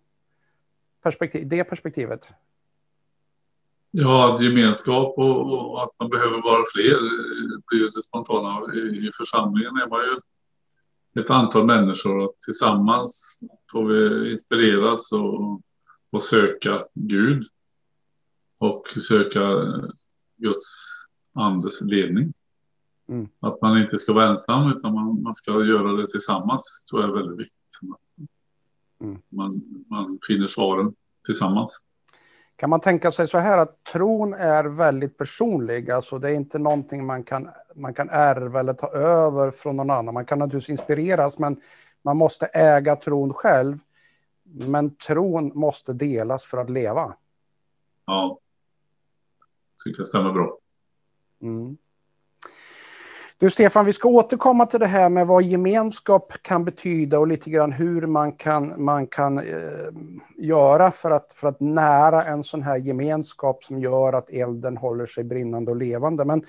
perspektiv, 1.03 1.49
det 1.49 1.65
perspektivet? 1.65 2.33
Ja, 3.91 4.37
gemenskap 4.41 5.19
och, 5.19 5.53
och, 5.53 5.83
att 5.83 5.91
man 5.99 6.11
behöver 6.11 6.43
vara 6.43 6.63
fler 6.75 6.99
blir 7.67 7.91
det 7.95 8.03
spontana. 8.03 8.75
I, 8.75 8.79
I 8.79 9.11
församlingen 9.17 9.77
är 9.77 9.89
man 9.89 10.01
ju 10.01 10.21
ett 11.23 11.31
antal 11.31 11.67
människor 11.67 12.19
och 12.19 12.35
tillsammans 12.45 13.41
får 13.73 13.85
vi 13.85 14.31
inspireras 14.31 15.13
och, 15.13 15.61
och 16.11 16.23
söka 16.23 16.85
Gud 16.95 17.47
och 18.59 18.89
söka 18.89 19.41
Guds 20.37 20.87
andes 21.35 21.83
ledning. 21.83 22.33
Mm. 23.11 23.29
Att 23.41 23.61
man 23.63 23.79
inte 23.79 23.99
ska 23.99 24.13
vara 24.13 24.29
ensam 24.29 24.73
utan 24.73 24.95
man, 24.95 25.23
man 25.23 25.35
ska 25.35 25.51
göra 25.51 25.93
det 25.93 26.09
tillsammans 26.09 26.85
tror 26.91 27.03
jag 27.03 27.11
är 27.11 27.15
väldigt 27.15 27.39
viktigt. 27.39 27.57
Mm. 29.01 29.19
Man, 29.29 29.63
man 29.91 30.19
finner 30.27 30.47
svaren 30.47 30.95
tillsammans. 31.27 31.85
Kan 32.57 32.71
man 32.71 32.81
tänka 32.81 33.13
sig 33.13 33.29
så 33.29 33.39
här 33.39 33.59
att 33.59 33.85
tron 33.85 34.35
är 34.35 34.65
väldigt 34.65 35.19
personlig, 35.19 35.91
alltså 35.91 36.19
det 36.19 36.31
är 36.31 36.35
inte 36.35 36.59
någonting 36.59 37.07
man 37.07 37.23
kan, 37.23 37.49
man 37.75 37.95
kan 37.95 38.09
ärva 38.11 38.61
eller 38.61 38.75
ta 38.75 38.89
över 38.93 39.51
från 39.51 39.77
någon 39.77 39.91
annan. 39.91 40.15
Man 40.15 40.25
kan 40.25 40.39
naturligtvis 40.39 40.71
inspireras, 40.71 41.39
men 41.39 41.61
man 42.03 42.17
måste 42.17 42.47
äga 42.47 42.97
tron 42.97 43.33
själv. 43.33 43.79
Men 44.43 44.97
tron 44.97 45.53
måste 45.55 45.93
delas 45.93 46.45
för 46.45 46.59
att 46.59 46.71
leva. 46.71 47.17
Ja, 48.07 48.39
tycker 49.85 50.01
jag 50.01 50.07
stämmer 50.07 50.33
bra. 50.33 50.59
Mm. 51.43 51.77
Du 53.41 53.51
Stefan, 53.51 53.85
vi 53.85 53.93
ska 53.93 54.09
återkomma 54.09 54.67
till 54.67 54.81
det 54.81 54.87
här 54.87 55.09
med 55.09 55.27
vad 55.27 55.43
gemenskap 55.43 56.33
kan 56.43 56.65
betyda 56.65 57.19
och 57.19 57.27
lite 57.27 57.51
grann 57.51 57.73
hur 57.73 58.07
man 58.07 58.33
kan, 58.33 58.85
man 58.85 59.07
kan 59.07 59.39
eh, 59.39 59.45
göra 60.37 60.91
för 60.91 61.11
att, 61.11 61.33
för 61.33 61.49
att 61.49 61.61
nära 61.61 62.25
en 62.25 62.45
sån 62.45 62.63
här 62.63 62.77
gemenskap 62.77 63.65
som 63.65 63.79
gör 63.79 64.13
att 64.13 64.31
elden 64.31 64.77
håller 64.77 65.07
sig 65.07 65.25
brinnande 65.25 65.71
och 65.71 65.77
levande. 65.77 66.25
Men 66.25 66.43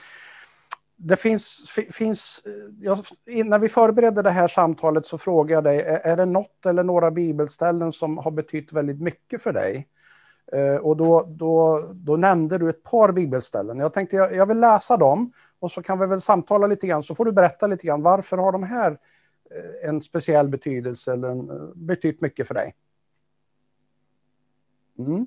det 0.96 1.16
finns, 1.16 1.70
finns 1.92 2.42
eh, 2.46 2.52
jag, 2.82 2.98
när 3.46 3.60
vi 3.60 3.70
förberedde 3.70 4.22
det 4.22 4.32
här 4.32 4.48
samtalet 4.48 5.06
så 5.06 5.18
frågade 5.18 5.74
jag 5.74 5.86
dig, 5.86 6.00
är, 6.04 6.18
det 6.18 6.26
något 6.26 6.66
eller 6.66 6.84
några 6.84 7.12
bibelställen 7.12 7.92
som 7.92 8.18
har 8.18 8.32
betytt 8.32 8.74
väldigt 8.74 9.02
mycket 9.02 9.42
för 9.42 9.54
dig? 9.54 9.88
Eh, 10.54 10.76
och 10.76 10.98
då, 10.98 11.26
då, 11.30 11.86
då 11.94 12.16
nämnde 12.16 12.58
du 12.58 12.70
ett 12.70 12.84
par 12.84 13.12
bibelställen. 13.12 13.80
Jag 13.80 13.94
tänkte 13.94 14.16
jag, 14.16 14.36
jag 14.36 14.46
vill 14.46 14.60
läsa 14.60 14.98
dem 14.98 15.32
och 15.62 15.72
så 15.72 15.82
kan 15.82 16.00
vi 16.00 16.06
väl 16.06 16.22
samtala 16.22 16.68
lite 16.68 16.88
grann, 16.88 17.04
så 17.04 17.16
får 17.16 17.26
du 17.26 17.32
berätta 17.32 17.68
lite 17.68 17.88
grann, 17.88 18.02
varför 18.02 18.38
har 18.38 18.52
de 18.52 18.64
här 18.64 18.92
eh, 19.52 19.90
en 19.90 20.02
speciell 20.02 20.50
betydelse 20.50 21.14
eller 21.14 21.30
en, 21.30 21.50
eh, 21.50 21.76
betytt 21.76 22.22
mycket 22.22 22.48
för 22.48 22.54
dig? 22.54 22.76
Mm. 25.00 25.26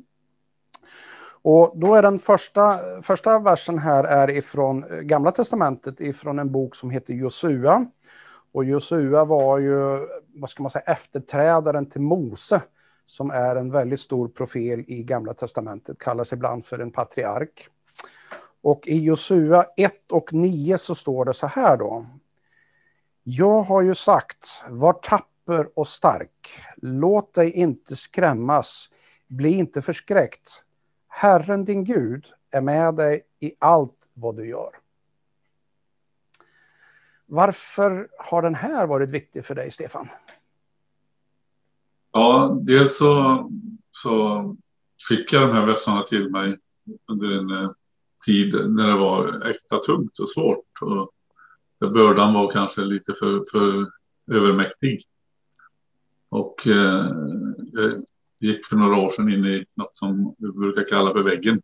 Och 1.43 1.73
då 1.79 1.95
är 1.95 2.03
den 2.03 2.19
första, 2.19 2.81
första 3.03 3.39
versen 3.39 3.79
här 3.79 4.05
är 4.05 4.31
ifrån 4.31 4.85
eh, 4.85 5.01
Gamla 5.01 5.33
Testamentet, 5.33 6.01
ifrån 6.01 6.39
en 6.39 6.53
bok 6.53 6.75
som 6.75 6.91
heter 6.91 7.15
Josua. 7.15 7.87
Och 8.53 8.65
Josua 8.65 9.25
var 9.25 9.59
ju, 9.59 10.09
vad 10.35 10.51
ska 10.51 10.63
man 10.63 10.71
säga, 10.71 10.83
efterträdaren 10.83 11.91
till 11.91 12.01
Mose, 12.01 12.63
som 13.07 13.31
är 13.31 13.57
en 13.57 13.71
väldigt 13.71 14.01
stor 14.01 14.29
profil 14.29 14.85
i 14.87 15.03
Gamla 15.03 15.35
Testamentet, 15.35 15.99
kallas 15.99 16.33
ibland 16.33 16.65
för 16.65 16.79
en 16.79 16.91
patriark. 16.91 17.69
Och 18.65 18.89
i 18.89 19.05
Josua 19.05 19.67
1 19.77 20.13
och 20.13 20.33
9 20.33 20.79
så 20.79 20.95
står 20.95 21.25
det 21.25 21.35
så 21.35 21.47
här 21.47 21.77
då. 21.77 22.07
Jag 23.23 23.63
har 23.63 23.83
ju 23.83 23.95
sagt, 23.95 24.63
var 24.69 24.93
tapper 24.93 25.79
och 25.79 25.89
stark. 25.89 26.49
Låt 26.77 27.35
dig 27.35 27.51
inte 27.51 27.97
skrämmas. 27.97 28.91
Bli 29.27 29.53
inte 29.53 29.83
förskräckt. 29.83 30.63
Herren 31.09 31.65
din 31.65 31.85
Gud 31.85 32.27
är 32.51 32.61
med 32.61 32.95
dig 32.95 33.23
i 33.41 33.55
allt 33.59 34.09
vad 34.15 34.37
du 34.37 34.49
gör. 34.49 34.71
Varför 37.27 38.09
har 38.19 38.43
den 38.43 38.55
här 38.55 38.87
varit 38.87 39.11
viktig 39.11 39.45
för 39.45 39.55
dig, 39.55 39.71
Stefan? 39.71 40.09
Ja, 42.13 42.59
dels 42.61 42.99
så, 42.99 43.51
så 43.91 44.57
fick 45.09 45.33
jag 45.33 45.43
de 45.43 45.53
här 45.55 45.67
verserna 45.67 46.03
till 46.03 46.31
mig 46.31 46.59
under 47.09 47.39
en 47.39 47.51
eh, 47.51 47.71
tid 48.27 48.71
när 48.71 48.89
det 48.89 48.97
var 48.97 49.47
extra 49.51 49.79
tungt 49.79 50.19
och 50.19 50.29
svårt. 50.29 50.67
Och 50.81 51.13
bördan 51.93 52.35
var 52.35 52.51
kanske 52.51 52.81
lite 52.81 53.13
för, 53.13 53.43
för 53.53 53.91
övermäktig. 54.37 55.05
Och 56.29 56.67
eh, 56.67 57.07
jag 57.73 58.03
gick 58.41 58.67
för 58.67 58.77
några 58.77 58.97
år 58.97 59.11
sedan 59.11 59.33
in 59.33 59.45
i 59.45 59.65
något 59.75 59.97
som 59.97 60.35
vi 60.39 60.53
brukar 60.53 60.89
kalla 60.89 61.13
för 61.13 61.23
väggen. 61.23 61.63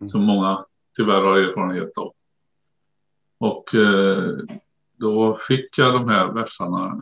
Mm. 0.00 0.08
Som 0.08 0.24
många 0.24 0.64
tyvärr 0.96 1.22
har 1.22 1.38
erfarenhet 1.38 1.98
av. 1.98 2.12
Och 3.38 3.74
eh, 3.74 4.38
då 4.96 5.36
fick 5.48 5.78
jag 5.78 5.94
de 5.94 6.08
här 6.08 6.32
versarna 6.32 7.00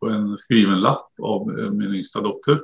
på 0.00 0.08
en 0.08 0.38
skriven 0.38 0.80
lapp 0.80 1.10
av 1.22 1.46
min 1.72 1.94
yngsta 1.94 2.20
dotter. 2.20 2.62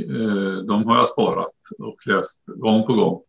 Eh, 0.00 0.56
de 0.66 0.84
har 0.84 0.96
jag 0.96 1.08
sparat 1.08 1.54
och 1.78 2.06
läst 2.06 2.44
gång 2.46 2.86
på 2.86 2.94
gång. 2.94 3.22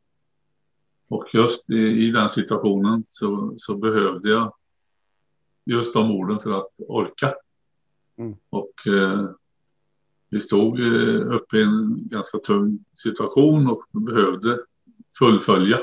Och 1.08 1.26
just 1.34 1.70
i, 1.70 1.78
i 1.78 2.12
den 2.12 2.30
situationen 2.30 3.04
så, 3.10 3.54
så, 3.58 3.78
behövde 3.78 4.30
jag 4.30 4.54
just 5.66 5.94
de 5.94 6.12
orden 6.12 6.40
för 6.40 6.52
att 6.52 6.72
orka. 6.88 7.36
Mm. 8.18 8.36
Och 8.50 8.88
eh, 8.88 9.30
vi 10.30 10.40
stod 10.40 10.80
eh, 10.80 11.36
uppe 11.36 11.58
i 11.58 11.64
en 11.64 12.08
ganska 12.08 12.38
tung 12.38 12.86
situation 12.94 13.68
och 13.68 13.84
behövde 13.92 14.60
fullfölja. 15.20 15.80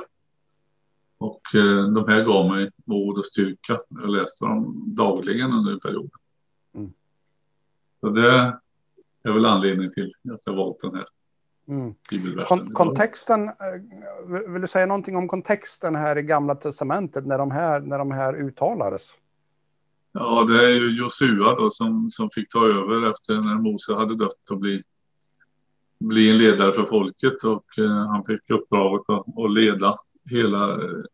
Och 1.19 1.55
eh, 1.55 1.89
de 1.89 2.09
här 2.09 2.25
gav 2.25 2.51
mig 2.51 2.71
mod 2.85 3.19
och 3.19 3.25
styrka. 3.25 3.81
Jag 3.89 4.11
läste 4.11 4.45
dem 4.45 4.85
dagligen 4.87 5.53
under 5.53 5.73
en 5.73 5.81
period. 5.81 6.11
Mm. 6.75 6.93
Så 8.01 8.11
det 8.11 8.61
är 9.25 9.33
väl 9.33 9.47
anledningen 9.47 9.93
till 9.93 10.13
att 10.35 10.47
jag 10.47 10.55
valt 10.55 10.81
den 10.81 10.95
här 10.95 11.07
mm. 11.69 11.95
Kon 12.47 12.73
kontexten, 12.73 13.49
eh, 13.49 14.53
vill 14.53 14.61
du 14.61 14.67
säga 14.67 14.87
någonting 14.87 15.17
om 15.17 15.29
kontexten 15.29 15.95
här 15.95 16.19
i 16.19 16.23
Gamla 16.23 16.55
Testamentet 16.55 17.27
när 17.27 17.39
de 17.39 17.51
här, 17.51 17.81
när 17.81 17.99
de 17.99 18.11
här 18.11 18.35
uttalades? 18.35 19.11
Ja, 20.13 20.45
det 20.45 20.65
är 20.65 20.69
ju 20.69 20.99
Josua 20.99 21.55
då 21.55 21.71
som, 21.71 22.11
som 22.11 22.31
fick 22.31 22.49
ta 22.49 22.67
över 22.67 23.11
efter 23.11 23.35
när 23.35 23.55
Mose 23.55 23.95
hade 23.95 24.17
dött 24.17 24.51
och 24.51 24.59
bli, 24.59 24.83
bli 26.01 26.31
en 26.31 26.39
ledare 26.39 26.73
för 26.73 26.85
folket 26.85 27.45
och 27.45 27.79
eh, 27.79 28.07
han 28.07 28.25
fick 28.25 28.51
uppdraget 28.51 29.03
att, 29.09 29.39
att 29.39 29.53
leda 29.53 29.97
hela 30.31 30.71
eh, 30.71 31.05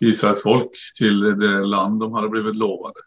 Israels 0.00 0.42
folk 0.42 0.70
till 0.98 1.20
det 1.20 1.64
land 1.64 2.00
de 2.00 2.12
hade 2.12 2.28
blivit 2.28 2.56
lovade. 2.56 3.00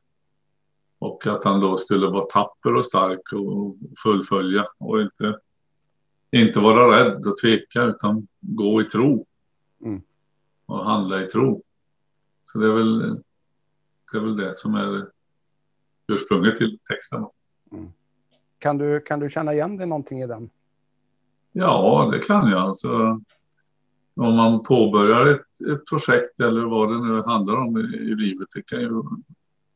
Och 1.06 1.28
att 1.28 1.46
han 1.46 1.60
då 1.60 1.78
skulle 1.78 2.08
vara 2.08 2.26
tapper 2.26 2.76
och 2.76 2.86
stark 2.86 3.34
och 3.34 3.76
fullfölja 4.04 4.66
och 4.78 5.02
inte, 5.02 5.40
inte 6.32 6.60
vara 6.60 7.00
rädd 7.00 7.28
och 7.28 7.38
tveka 7.38 7.84
utan 7.84 8.28
gå 8.40 8.82
i 8.82 8.86
tro. 8.86 9.26
Mm. 9.84 10.02
Och 10.66 10.86
handla 10.86 11.24
i 11.24 11.28
tro. 11.28 11.64
Så 12.44 12.60
det 12.60 12.68
är 12.68 12.72
väl 12.72 13.00
det, 14.12 14.18
är 14.18 14.22
väl 14.22 14.38
det 14.38 14.56
som 14.56 14.76
är 14.76 15.08
ursprunget 16.08 16.56
till 16.56 16.80
texten. 16.90 17.26
Mm. 17.72 17.92
Kan, 18.60 18.78
du, 18.78 19.02
kan 19.02 19.20
du 19.20 19.30
känna 19.30 19.54
igen 19.54 19.78
dig 19.78 19.88
någonting 19.88 20.22
i 20.22 20.28
den? 20.28 20.50
Ja, 21.52 22.10
det 22.12 22.20
kan 22.20 22.50
jag. 22.52 22.62
Alltså, 22.62 23.22
om 24.16 24.36
man 24.36 24.64
påbörjar 24.64 25.26
ett, 25.26 25.72
ett 25.72 25.86
projekt 25.86 26.40
eller 26.40 26.62
vad 26.62 26.90
det 26.90 27.08
nu 27.08 27.22
handlar 27.22 27.56
om 27.56 27.78
i, 27.78 27.82
i 27.82 28.16
livet, 28.16 28.48
det 28.56 28.62
kan 28.62 28.82
ju 28.82 29.04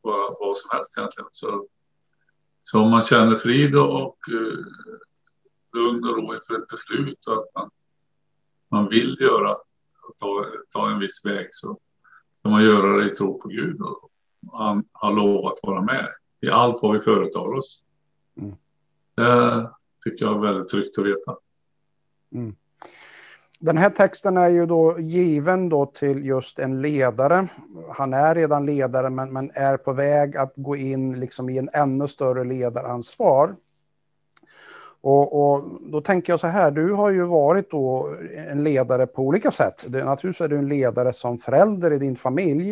vara 0.02 0.34
vad 0.40 0.56
som 0.56 0.70
helst 0.72 0.98
egentligen. 0.98 1.28
Så, 1.32 1.66
så 2.62 2.80
om 2.80 2.90
man 2.90 3.00
känner 3.00 3.36
frid 3.36 3.76
och, 3.76 4.16
uh, 4.32 4.64
lugn 5.72 6.04
och 6.04 6.16
ro 6.16 6.34
inför 6.34 6.62
ett 6.62 6.68
beslut 6.68 7.26
och 7.26 7.34
att 7.34 7.54
man, 7.54 7.70
man 8.68 8.88
vill 8.88 9.16
göra 9.20 9.52
och 9.52 10.16
ta, 10.16 10.46
ta 10.70 10.90
en 10.90 10.98
viss 10.98 11.26
väg 11.26 11.48
så 11.50 11.78
ska 12.34 12.48
man 12.48 12.64
göra 12.64 12.96
det 12.96 13.10
i 13.12 13.14
tro 13.14 13.40
på 13.40 13.48
Gud. 13.48 13.80
Och 13.80 14.10
han 14.52 14.84
har 14.92 15.12
lovat 15.12 15.52
att 15.52 15.68
vara 15.68 15.82
med 15.82 16.08
i 16.40 16.50
allt 16.50 16.82
vad 16.82 16.92
vi 16.92 17.00
företar 17.00 17.40
oss. 17.40 17.84
Mm. 18.36 18.56
Det 19.14 19.70
tycker 20.04 20.24
jag 20.24 20.34
är 20.36 20.40
väldigt 20.40 20.68
tryggt 20.68 20.98
att 20.98 21.04
veta. 21.04 21.36
Mm. 22.32 22.56
Den 23.62 23.78
här 23.78 23.90
texten 23.90 24.36
är 24.36 24.48
ju 24.48 24.66
då 24.66 25.00
given 25.00 25.68
då 25.68 25.86
till 25.86 26.26
just 26.26 26.58
en 26.58 26.82
ledare. 26.82 27.48
Han 27.94 28.14
är 28.14 28.34
redan 28.34 28.66
ledare 28.66 29.10
men, 29.10 29.32
men 29.32 29.50
är 29.54 29.76
på 29.76 29.92
väg 29.92 30.36
att 30.36 30.52
gå 30.56 30.76
in 30.76 31.20
liksom 31.20 31.48
i 31.48 31.58
en 31.58 31.70
ännu 31.72 32.08
större 32.08 32.44
ledaransvar. 32.44 33.54
Och, 35.02 35.52
och, 35.52 35.64
då 35.80 36.00
tänker 36.00 36.32
jag 36.32 36.40
så 36.40 36.46
här, 36.46 36.70
du 36.70 36.92
har 36.92 37.10
ju 37.10 37.24
varit 37.24 37.70
då 37.70 38.16
en 38.48 38.64
ledare 38.64 39.06
på 39.06 39.22
olika 39.22 39.50
sätt. 39.50 39.84
Det, 39.88 40.04
naturligtvis 40.04 40.40
är 40.40 40.48
du 40.48 40.58
en 40.58 40.68
ledare 40.68 41.12
som 41.12 41.38
förälder 41.38 41.92
i 41.92 41.98
din 41.98 42.16
familj. 42.16 42.70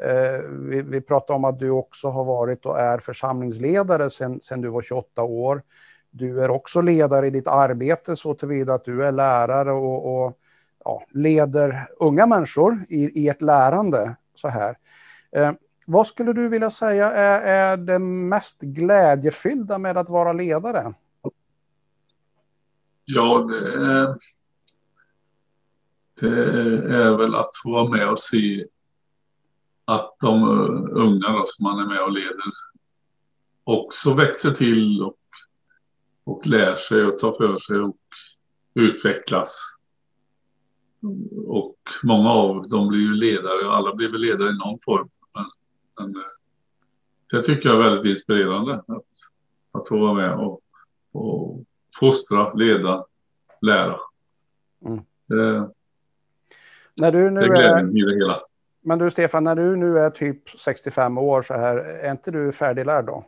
Eh, 0.00 0.40
vi, 0.48 0.82
vi 0.82 1.00
pratar 1.00 1.34
om 1.34 1.44
att 1.44 1.58
du 1.58 1.70
också 1.70 2.08
har 2.08 2.24
varit 2.24 2.66
och 2.66 2.78
är 2.78 2.98
församlingsledare 2.98 4.10
sedan 4.10 4.60
du 4.60 4.68
var 4.68 4.82
28 4.82 5.22
år. 5.22 5.62
Du 6.10 6.42
är 6.42 6.50
också 6.50 6.80
ledare 6.80 7.26
i 7.26 7.30
ditt 7.30 7.46
arbete 7.48 8.16
så 8.16 8.34
tillvida 8.34 8.74
att 8.74 8.84
du 8.84 9.04
är 9.04 9.12
lärare 9.12 9.72
och, 9.72 10.24
och 10.24 10.38
ja, 10.84 11.06
leder 11.10 11.86
unga 11.98 12.26
människor 12.26 12.86
i, 12.88 13.24
i 13.24 13.28
ert 13.28 13.42
lärande. 13.42 14.16
Så 14.34 14.48
här. 14.48 14.78
Eh, 15.32 15.52
vad 15.86 16.06
skulle 16.06 16.32
du 16.32 16.48
vilja 16.48 16.70
säga 16.70 17.12
är, 17.12 17.40
är 17.40 17.76
det 17.76 17.98
mest 17.98 18.60
glädjefyllda 18.60 19.78
med 19.78 19.96
att 19.96 20.08
vara 20.08 20.32
ledare? 20.32 20.94
Ja, 23.04 23.48
det 23.50 23.72
är, 23.74 24.16
det 26.20 26.94
är 26.94 27.16
väl 27.16 27.34
att 27.34 27.50
få 27.62 27.70
vara 27.70 27.88
med 27.88 28.08
och 28.10 28.18
se 28.18 28.66
att 29.84 30.16
de 30.20 30.42
unga 30.92 31.28
då, 31.28 31.42
som 31.46 31.64
man 31.64 31.78
är 31.78 31.86
med 31.86 32.02
och 32.02 32.12
leder 32.12 32.52
också 33.64 34.14
växer 34.14 34.50
till 34.50 35.02
och 35.02 35.17
och 36.28 36.46
lär 36.46 36.76
sig 36.76 37.04
och 37.04 37.18
tar 37.18 37.32
för 37.32 37.58
sig 37.58 37.78
och 37.78 37.96
utvecklas. 38.74 39.60
Och 41.46 41.76
många 42.02 42.30
av 42.30 42.68
dem 42.68 42.88
blir 42.88 43.00
ju 43.00 43.12
ledare, 43.12 43.70
alla 43.70 43.94
blir 43.94 44.10
väl 44.10 44.20
ledare 44.20 44.48
i 44.48 44.58
någon 44.58 44.78
form. 44.84 45.08
Men, 45.34 45.44
men 45.98 46.16
eh, 46.16 46.28
det 47.30 47.42
tycker 47.42 47.68
jag 47.68 47.78
är 47.78 47.90
väldigt 47.90 48.10
inspirerande 48.10 48.74
att, 48.74 49.04
att 49.72 49.88
få 49.88 49.98
vara 49.98 50.14
med 50.14 50.34
och, 50.34 50.60
och 51.12 51.64
fostra, 52.00 52.52
leda, 52.54 53.04
lära. 53.60 53.96
Mm. 54.86 55.00
Det, 55.26 55.70
när 57.00 57.12
du 57.12 57.30
nu 57.30 57.40
det 57.40 57.46
glädjen 57.46 57.88
är... 57.88 57.98
i 57.98 58.02
det 58.02 58.14
hela. 58.14 58.40
Men 58.80 58.98
du 58.98 59.10
Stefan, 59.10 59.44
när 59.44 59.54
du 59.54 59.76
nu 59.76 59.98
är 59.98 60.10
typ 60.10 60.50
65 60.50 61.18
år 61.18 61.42
så 61.42 61.54
här, 61.54 61.76
är 61.76 62.10
inte 62.10 62.30
du 62.30 62.52
färdiglärd 62.52 63.06
då? 63.06 63.24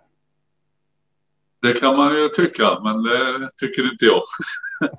Det 1.62 1.72
kan 1.72 1.96
man 1.96 2.14
ju 2.14 2.28
tycka, 2.28 2.80
men 2.82 3.02
det 3.02 3.50
tycker 3.56 3.92
inte 3.92 4.04
jag. 4.04 4.22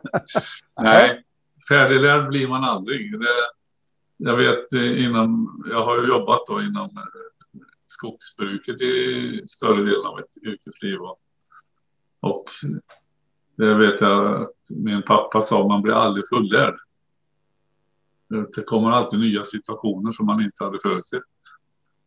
Nej, 0.81 1.23
färdiglärd 1.69 2.27
blir 2.27 2.47
man 2.47 2.63
aldrig. 2.63 3.19
Det, 3.19 3.27
jag 4.17 4.37
vet 4.37 4.71
inom, 4.73 5.63
jag 5.69 5.83
har 5.83 5.97
ju 5.97 6.07
jobbat 6.07 6.41
då 6.47 6.61
inom 6.61 6.97
eh, 6.97 7.61
skogsbruket 7.87 8.81
i 8.81 9.43
större 9.49 9.83
delen 9.83 10.05
av 10.05 10.15
mitt 10.17 10.53
yrkesliv. 10.53 10.99
Och, 11.01 11.19
och 12.19 12.45
det 13.57 13.73
vet 13.73 14.01
jag 14.01 14.41
att 14.41 14.55
min 14.69 15.01
pappa 15.01 15.41
sa, 15.41 15.67
man 15.67 15.81
blir 15.81 15.93
aldrig 15.93 16.27
fullärd. 16.29 16.75
Det 18.55 18.63
kommer 18.63 18.91
alltid 18.91 19.19
nya 19.19 19.43
situationer 19.43 20.11
som 20.11 20.25
man 20.25 20.41
inte 20.41 20.63
hade 20.63 20.79
förutsett. 20.83 21.23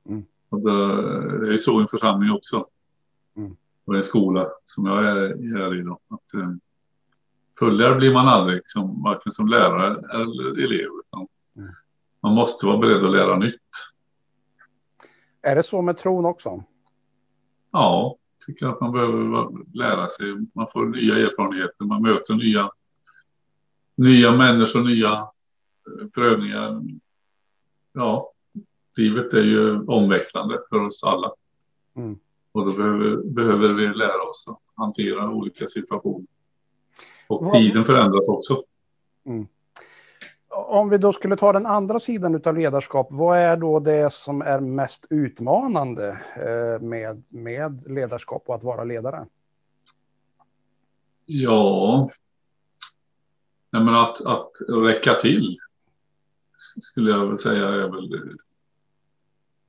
Mm. 0.08 0.24
Och 0.48 0.60
det 0.60 1.52
är 1.52 1.56
så 1.56 1.78
i 1.78 1.82
en 1.82 1.88
församling 1.88 2.30
också. 2.30 2.66
Och 3.86 3.96
en 3.96 4.02
skola 4.02 4.48
som 4.64 4.86
jag 4.86 5.04
är 5.04 5.58
här 5.58 5.80
i. 5.80 5.82
Då. 5.82 5.98
Att, 6.08 6.34
eh, 6.34 7.96
blir 7.96 8.12
man 8.12 8.28
aldrig, 8.28 8.62
som, 8.64 9.02
varken 9.02 9.32
som 9.32 9.48
lärare 9.48 10.10
eller 10.10 10.64
elev. 10.64 10.88
Utan 11.04 11.26
mm. 11.56 11.74
Man 12.22 12.34
måste 12.34 12.66
vara 12.66 12.78
beredd 12.78 13.04
att 13.04 13.10
lära 13.10 13.38
nytt. 13.38 13.60
Är 15.42 15.56
det 15.56 15.62
så 15.62 15.82
med 15.82 15.98
tron 15.98 16.24
också? 16.24 16.64
Ja, 17.70 18.16
tycker 18.46 18.66
att 18.66 18.80
man 18.80 18.92
behöver 18.92 19.50
lära 19.76 20.08
sig. 20.08 20.34
Man 20.52 20.68
får 20.72 20.86
nya 20.86 21.18
erfarenheter, 21.18 21.84
man 21.84 22.02
möter 22.02 22.34
nya, 22.34 22.70
nya 23.94 24.32
människor, 24.32 24.82
nya 24.82 25.12
eh, 25.12 26.08
prövningar. 26.14 26.82
Ja, 27.92 28.32
livet 28.96 29.34
är 29.34 29.42
ju 29.42 29.86
omväxlande 29.86 30.58
för 30.68 30.80
oss 30.80 31.04
alla. 31.04 31.32
Mm. 31.96 32.18
Och 32.54 32.66
då 32.66 32.72
behöver, 32.72 33.16
behöver 33.16 33.68
vi 33.68 33.86
lära 33.86 34.22
oss 34.22 34.48
att 34.48 34.60
hantera 34.74 35.30
olika 35.30 35.66
situationer. 35.66 36.26
Och 37.26 37.52
tiden 37.52 37.84
förändras 37.84 38.28
också. 38.28 38.64
Mm. 39.26 39.46
Om 40.48 40.88
vi 40.88 40.98
då 40.98 41.12
skulle 41.12 41.36
ta 41.36 41.52
den 41.52 41.66
andra 41.66 42.00
sidan 42.00 42.42
av 42.44 42.56
ledarskap, 42.56 43.08
vad 43.10 43.38
är 43.38 43.56
då 43.56 43.80
det 43.80 44.12
som 44.12 44.42
är 44.42 44.60
mest 44.60 45.06
utmanande 45.10 46.08
eh, 46.36 46.86
med, 46.86 47.24
med 47.28 47.90
ledarskap 47.90 48.42
och 48.46 48.54
att 48.54 48.64
vara 48.64 48.84
ledare? 48.84 49.26
Ja, 51.26 52.08
men 53.70 53.88
att, 53.88 54.26
att 54.26 54.52
räcka 54.68 55.14
till 55.14 55.56
skulle 56.80 57.10
jag 57.10 57.26
väl 57.26 57.38
säga 57.38 57.68
är 57.68 57.90
väl 57.90 58.36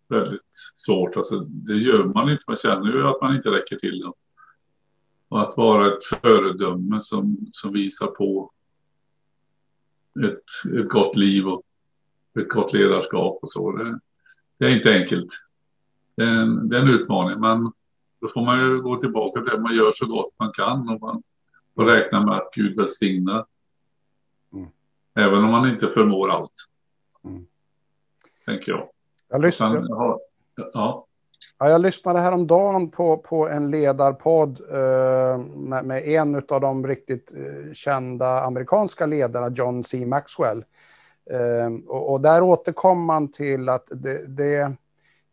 väldigt 0.07 0.41
svårt. 0.75 1.17
Alltså, 1.17 1.39
det 1.39 1.75
gör 1.75 2.03
man 2.03 2.29
inte. 2.29 2.43
Man 2.47 2.55
känner 2.55 2.91
ju 2.91 3.07
att 3.07 3.21
man 3.21 3.35
inte 3.35 3.51
räcker 3.51 3.75
till. 3.75 3.99
Då. 3.99 4.15
Och 5.27 5.41
att 5.41 5.57
vara 5.57 5.93
ett 5.93 6.03
föredöme 6.03 7.01
som, 7.01 7.37
som 7.51 7.73
visar 7.73 8.07
på 8.07 8.51
ett, 10.23 10.73
ett 10.79 10.89
gott 10.89 11.17
liv 11.17 11.47
och 11.47 11.63
ett 12.39 12.49
gott 12.49 12.73
ledarskap 12.73 13.39
och 13.41 13.51
så. 13.51 13.71
Det, 13.71 13.99
det 14.57 14.65
är 14.65 14.69
inte 14.69 14.93
enkelt. 14.93 15.27
Det 16.15 16.23
är, 16.23 16.41
en, 16.41 16.69
det 16.69 16.77
är 16.77 16.81
en 16.81 16.89
utmaning, 16.89 17.39
men 17.39 17.71
då 18.21 18.27
får 18.27 18.45
man 18.45 18.59
ju 18.59 18.81
gå 18.81 18.97
tillbaka 18.97 19.41
till 19.41 19.53
att 19.53 19.61
man 19.61 19.75
gör 19.75 19.91
så 19.91 20.05
gott 20.05 20.33
man 20.39 20.51
kan 20.51 20.89
och 20.89 21.01
man 21.01 21.23
får 21.75 21.85
räkna 21.85 22.25
med 22.25 22.35
att 22.35 22.53
Gud 22.53 22.77
välsignar. 22.77 23.45
Mm. 24.53 24.69
Även 25.13 25.43
om 25.43 25.51
man 25.51 25.69
inte 25.69 25.87
förmår 25.87 26.29
allt. 26.29 26.53
Mm. 27.23 27.45
Tänker 28.45 28.71
jag. 28.71 28.89
Jag 29.41 29.85
ja, 29.89 30.19
ja. 30.73 31.05
Ja, 31.57 31.69
jag 31.69 31.81
lyssnade 31.81 32.19
häromdagen 32.19 32.91
på, 32.91 33.17
på 33.17 33.49
en 33.49 33.71
ledarpodd 33.71 34.61
eh, 34.71 35.37
med, 35.37 35.85
med, 35.85 36.07
en 36.07 36.35
av 36.35 36.61
de 36.61 36.87
riktigt 36.87 37.33
eh, 37.35 37.73
kända 37.73 38.43
amerikanska 38.43 39.05
ledarna, 39.05 39.49
John 39.49 39.83
C. 39.83 40.05
Maxwell. 40.05 40.65
Eh, 41.31 41.73
och, 41.87 42.11
och, 42.11 42.21
där 42.21 42.41
återkom 42.41 43.05
man 43.05 43.31
till 43.31 43.69
att 43.69 43.87
det, 43.91 44.27
det, 44.27 44.75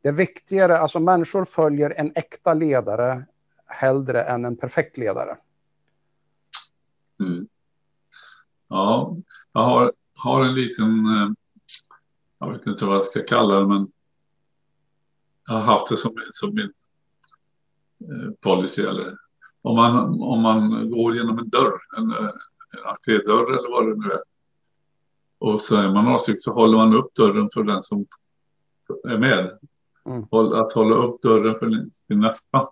det 0.03 0.09
är 0.09 0.13
viktigare, 0.13 0.79
alltså 0.79 1.01
människor 1.01 1.45
följer 1.45 1.95
en 1.97 2.13
äkta 2.15 2.55
ledare 2.55 3.25
hellre 3.67 4.23
än 4.23 4.45
en 4.45 4.57
perfekt 4.57 4.99
ledare. 4.99 5.37
Mm. 7.21 7.47
Ja, 8.69 9.17
jag 9.53 9.61
har, 9.61 9.93
har 10.15 10.45
en 10.45 10.55
liten, 10.55 11.07
eh, 11.07 11.29
jag 12.43 12.53
vet 12.53 12.67
inte 12.67 12.85
vad 12.85 12.97
jag 12.97 13.05
ska 13.05 13.23
kalla 13.23 13.61
det, 13.61 13.67
men 13.67 13.93
jag 15.47 15.55
har 15.55 15.61
haft 15.61 15.91
det 15.91 15.97
som, 15.97 16.15
som 16.31 16.55
min 16.55 16.73
eh, 18.01 18.33
policy. 18.41 18.83
Eller, 18.83 19.17
om, 19.63 19.77
man, 19.77 20.23
om 20.23 20.41
man 20.41 20.91
går 20.91 21.17
genom 21.17 21.39
en 21.39 21.49
dörr, 21.49 21.75
en, 21.99 22.11
en 22.11 22.85
entrédörr 22.85 23.59
eller 23.59 23.71
vad 23.71 23.89
det 23.89 23.97
nu 23.97 24.13
är. 24.13 24.21
Och 25.39 25.61
så 25.61 25.77
är 25.77 25.93
man 25.93 26.07
avsikt 26.07 26.43
så 26.43 26.53
håller 26.53 26.77
man 26.77 26.95
upp 26.95 27.15
dörren 27.15 27.49
för 27.55 27.63
den 27.63 27.83
som 27.83 28.07
är 29.09 29.19
med. 29.19 29.59
Mm. 30.05 30.23
Att 30.33 30.73
hålla 30.73 30.97
upp 30.97 31.23
dörren 31.23 31.55
för 31.59 31.85
sin 31.91 32.21
nästa. 32.21 32.69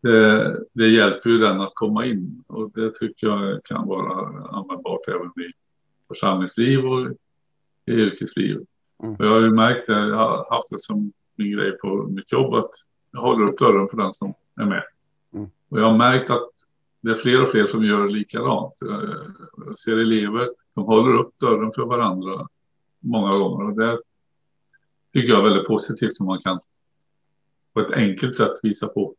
Det, 0.00 0.56
det, 0.72 0.88
hjälper 0.88 1.30
ju 1.30 1.38
den 1.38 1.60
att 1.60 1.74
komma 1.74 2.06
in 2.06 2.44
och 2.46 2.70
det 2.70 2.94
tycker 2.94 3.26
jag 3.26 3.64
kan 3.64 3.88
vara 3.88 4.28
användbart 4.48 5.08
även 5.08 5.26
i 5.26 5.52
församlingsliv 6.08 6.86
och 6.86 7.08
i 7.86 7.92
yrkesliv. 7.92 8.60
Mm. 9.02 9.16
Jag 9.18 9.28
har 9.28 9.40
ju 9.40 9.50
märkt 9.50 9.86
det, 9.86 10.08
jag 10.08 10.16
har 10.16 10.46
haft 10.50 10.70
det 10.70 10.78
som 10.78 11.12
min 11.36 11.52
grej 11.52 11.78
på 11.78 12.06
mitt 12.10 12.32
jobb 12.32 12.54
att 12.54 12.70
jag 13.12 13.20
håller 13.20 13.46
upp 13.46 13.58
dörren 13.58 13.88
för 13.88 13.96
den 13.96 14.12
som 14.12 14.34
är 14.60 14.64
med. 14.64 14.82
Mm. 15.34 15.50
Och 15.68 15.80
jag 15.80 15.84
har 15.84 15.98
märkt 15.98 16.30
att 16.30 16.50
det 17.00 17.10
är 17.10 17.14
fler 17.14 17.42
och 17.42 17.48
fler 17.48 17.66
som 17.66 17.84
gör 17.84 18.08
likadant. 18.08 18.74
Jag 19.66 19.78
ser 19.78 19.98
elever 19.98 20.50
som 20.74 20.82
håller 20.82 21.14
upp 21.14 21.38
dörren 21.38 21.72
för 21.72 21.86
varandra 21.86 22.48
många 23.00 23.38
gånger. 23.38 23.66
Och 23.66 23.76
det 23.76 24.00
tycker 25.12 25.28
jag 25.28 25.38
är 25.38 25.48
väldigt 25.48 25.66
positivt 25.66 26.16
som 26.16 26.26
man 26.26 26.40
kan 26.40 26.60
på 27.72 27.80
ett 27.80 27.92
enkelt 27.92 28.34
sätt 28.34 28.52
visa 28.62 28.88
på 28.88 29.14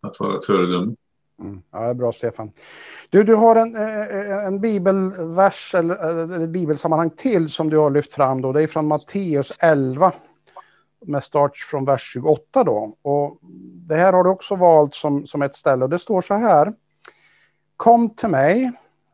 att 0.00 0.20
vara 0.20 0.38
ett 0.38 0.44
föredöme. 0.44 0.94
Mm. 1.40 1.62
Ja, 1.70 1.80
det 1.80 1.90
är 1.90 1.94
bra 1.94 2.12
Stefan. 2.12 2.52
Du, 3.10 3.24
du 3.24 3.34
har 3.34 3.56
en, 3.56 3.76
eh, 3.76 4.00
eh, 4.00 4.44
en 4.46 4.60
bibelvers 4.60 5.74
eller, 5.74 5.94
eh, 5.94 6.34
eller 6.34 6.40
ett 6.40 6.50
bibelsammanhang 6.50 7.10
till 7.10 7.48
som 7.48 7.70
du 7.70 7.78
har 7.78 7.90
lyft 7.90 8.12
fram. 8.12 8.42
Då. 8.42 8.52
Det 8.52 8.62
är 8.62 8.66
från 8.66 8.86
Matteus 8.86 9.52
11 9.58 10.12
med 11.06 11.24
start 11.24 11.56
från 11.56 11.84
vers 11.84 12.12
28 12.12 12.64
då. 12.64 12.96
Och 13.02 13.38
det 13.88 13.96
här 13.96 14.12
har 14.12 14.24
du 14.24 14.30
också 14.30 14.54
valt 14.54 14.94
som, 14.94 15.26
som 15.26 15.42
ett 15.42 15.54
ställe 15.54 15.84
och 15.84 15.90
det 15.90 15.98
står 15.98 16.20
så 16.20 16.34
här. 16.34 16.72
Kom 17.76 18.10
till 18.10 18.28
mig, 18.28 18.72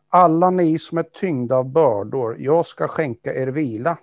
alla 0.09 0.51
ni 0.51 0.79
som 0.79 0.99
är 0.99 1.03
tyngda 1.03 1.57
av 1.57 1.65
bördor, 1.65 2.37
jag 2.39 2.67
ska 2.67 2.89
skänka 2.89 3.35
er 3.35 3.47
vila. 3.47 3.97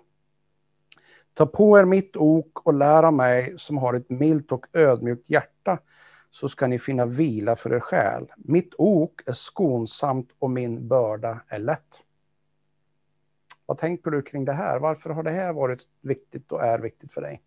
Ta 1.33 1.45
på 1.45 1.79
er 1.79 1.85
mitt 1.85 2.15
ok 2.15 2.65
och 2.65 2.73
lära 2.73 3.11
mig 3.11 3.53
som 3.57 3.77
har 3.77 3.93
ett 3.93 4.09
milt 4.09 4.51
och 4.51 4.65
ödmjukt 4.73 5.29
hjärta, 5.29 5.77
så 6.31 6.49
ska 6.49 6.67
ni 6.67 6.79
finna 6.79 7.05
vila 7.05 7.55
för 7.55 7.73
er 7.73 7.79
själ. 7.79 8.27
Mitt 8.37 8.73
ok 8.77 9.21
är 9.25 9.33
skonsamt 9.33 10.29
och 10.39 10.51
min 10.51 10.87
börda 10.87 11.41
är 11.47 11.59
lätt. 11.59 12.01
Vad 13.65 13.77
tänker 13.77 14.11
du 14.11 14.21
kring 14.21 14.45
det 14.45 14.53
här? 14.53 14.79
Varför 14.79 15.09
har 15.09 15.23
det 15.23 15.31
här 15.31 15.53
varit 15.53 15.83
viktigt 16.01 16.51
och 16.51 16.63
är 16.63 16.79
viktigt 16.79 17.11
för 17.11 17.21
dig? 17.21 17.41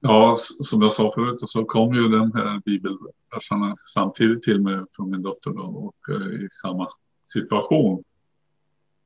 Ja, 0.00 0.36
som 0.38 0.82
jag 0.82 0.92
sa 0.92 1.10
förut 1.14 1.40
så 1.40 1.64
kom 1.64 1.94
ju 1.94 2.08
den 2.08 2.32
här 2.32 2.62
bibelverserna 2.64 3.76
samtidigt 3.94 4.42
till 4.42 4.60
mig 4.60 4.84
från 4.96 5.10
min 5.10 5.22
dotter 5.22 5.50
då, 5.50 5.62
och 5.62 6.14
eh, 6.14 6.44
i 6.44 6.48
samma 6.50 6.88
situation. 7.24 8.04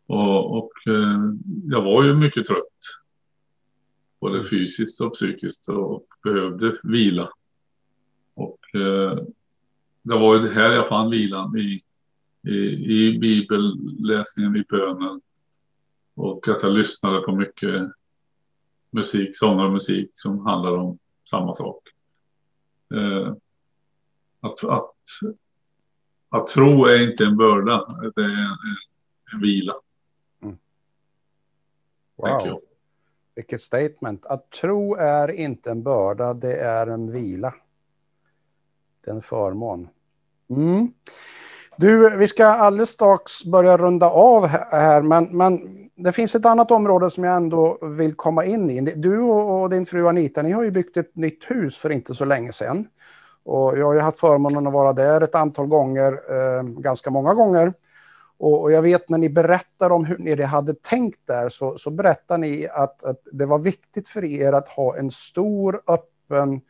Och, 0.06 0.56
och 0.56 0.72
eh, 0.86 1.34
jag 1.64 1.82
var 1.82 2.04
ju 2.04 2.14
mycket 2.14 2.46
trött. 2.46 2.78
Både 4.20 4.44
fysiskt 4.44 5.00
och 5.00 5.12
psykiskt 5.12 5.68
och 5.68 6.04
behövde 6.22 6.72
vila. 6.82 7.30
Och 8.36 8.74
eh, 8.74 9.18
det 10.02 10.14
var 10.14 10.36
ju 10.36 10.42
det 10.42 10.54
här 10.54 10.72
jag 10.72 10.88
fann 10.88 11.10
vilan 11.10 11.56
i, 11.56 11.82
i, 12.48 12.58
i 12.98 13.18
bibelläsningen, 13.18 14.56
i 14.56 14.64
bönen. 14.68 15.20
Och 16.14 16.48
att 16.48 16.62
jag 16.62 16.72
lyssnade 16.72 17.20
på 17.20 17.36
mycket 17.36 17.92
musik, 18.90 19.28
sånger 19.32 19.64
och 19.64 19.72
musik 19.72 20.10
som 20.12 20.46
handlar 20.46 20.72
om 20.72 20.98
samma 21.30 21.54
sak. 21.54 21.82
Eh, 22.94 23.34
att, 24.40 24.64
att, 24.64 24.94
att 26.28 26.46
tro 26.46 26.84
är 26.84 27.10
inte 27.10 27.24
en 27.24 27.36
börda, 27.36 27.86
det 28.16 28.22
är 28.22 28.28
en, 28.28 28.56
en 29.32 29.40
vila. 29.40 29.74
Mm. 30.42 30.58
Wow. 32.16 32.60
Vilket 33.34 33.60
statement. 33.60 34.26
Att 34.26 34.50
tro 34.50 34.94
är 34.94 35.30
inte 35.30 35.70
en 35.70 35.82
börda, 35.82 36.34
det 36.34 36.56
är 36.56 36.86
en 36.86 37.12
vila. 37.12 37.54
Det 39.06 39.10
är 39.10 39.14
en 39.14 39.22
förmån. 39.22 39.88
Mm. 40.50 40.92
Du, 41.76 42.16
vi 42.16 42.28
ska 42.28 42.46
alldeles 42.46 42.90
strax 42.90 43.44
börja 43.44 43.76
runda 43.76 44.10
av 44.10 44.46
här, 44.46 45.02
men, 45.02 45.24
men 45.24 45.60
det 45.96 46.12
finns 46.12 46.34
ett 46.34 46.46
annat 46.46 46.70
område 46.70 47.10
som 47.10 47.24
jag 47.24 47.36
ändå 47.36 47.78
vill 47.82 48.14
komma 48.14 48.44
in 48.44 48.70
i. 48.70 48.80
Du 48.80 49.18
och 49.18 49.70
din 49.70 49.86
fru 49.86 50.08
Anita, 50.08 50.42
ni 50.42 50.52
har 50.52 50.62
ju 50.62 50.70
byggt 50.70 50.96
ett 50.96 51.16
nytt 51.16 51.50
hus 51.50 51.78
för 51.78 51.92
inte 51.92 52.14
så 52.14 52.24
länge 52.24 52.52
sedan. 52.52 52.88
Och 53.44 53.78
jag 53.78 53.86
har 53.86 53.94
ju 53.94 54.00
haft 54.00 54.20
förmånen 54.20 54.66
att 54.66 54.72
vara 54.72 54.92
där 54.92 55.20
ett 55.20 55.34
antal 55.34 55.66
gånger, 55.66 56.12
eh, 56.12 56.62
ganska 56.62 57.10
många 57.10 57.34
gånger. 57.34 57.72
Och, 58.38 58.62
och, 58.62 58.72
jag 58.72 58.82
vet 58.82 59.08
när 59.08 59.18
ni 59.18 59.28
berättar 59.28 59.90
om 59.90 60.04
hur 60.04 60.18
ni 60.18 60.42
hade 60.42 60.74
tänkt 60.74 61.20
där, 61.26 61.48
så, 61.48 61.78
så 61.78 61.90
berättar 61.90 62.38
ni 62.38 62.68
att, 62.72 63.04
att 63.04 63.20
det 63.32 63.46
var 63.46 63.58
viktigt 63.58 64.08
för 64.08 64.24
er 64.24 64.52
att 64.52 64.68
ha 64.68 64.96
en 64.96 65.10
stor 65.10 65.82
öppen 65.86 66.60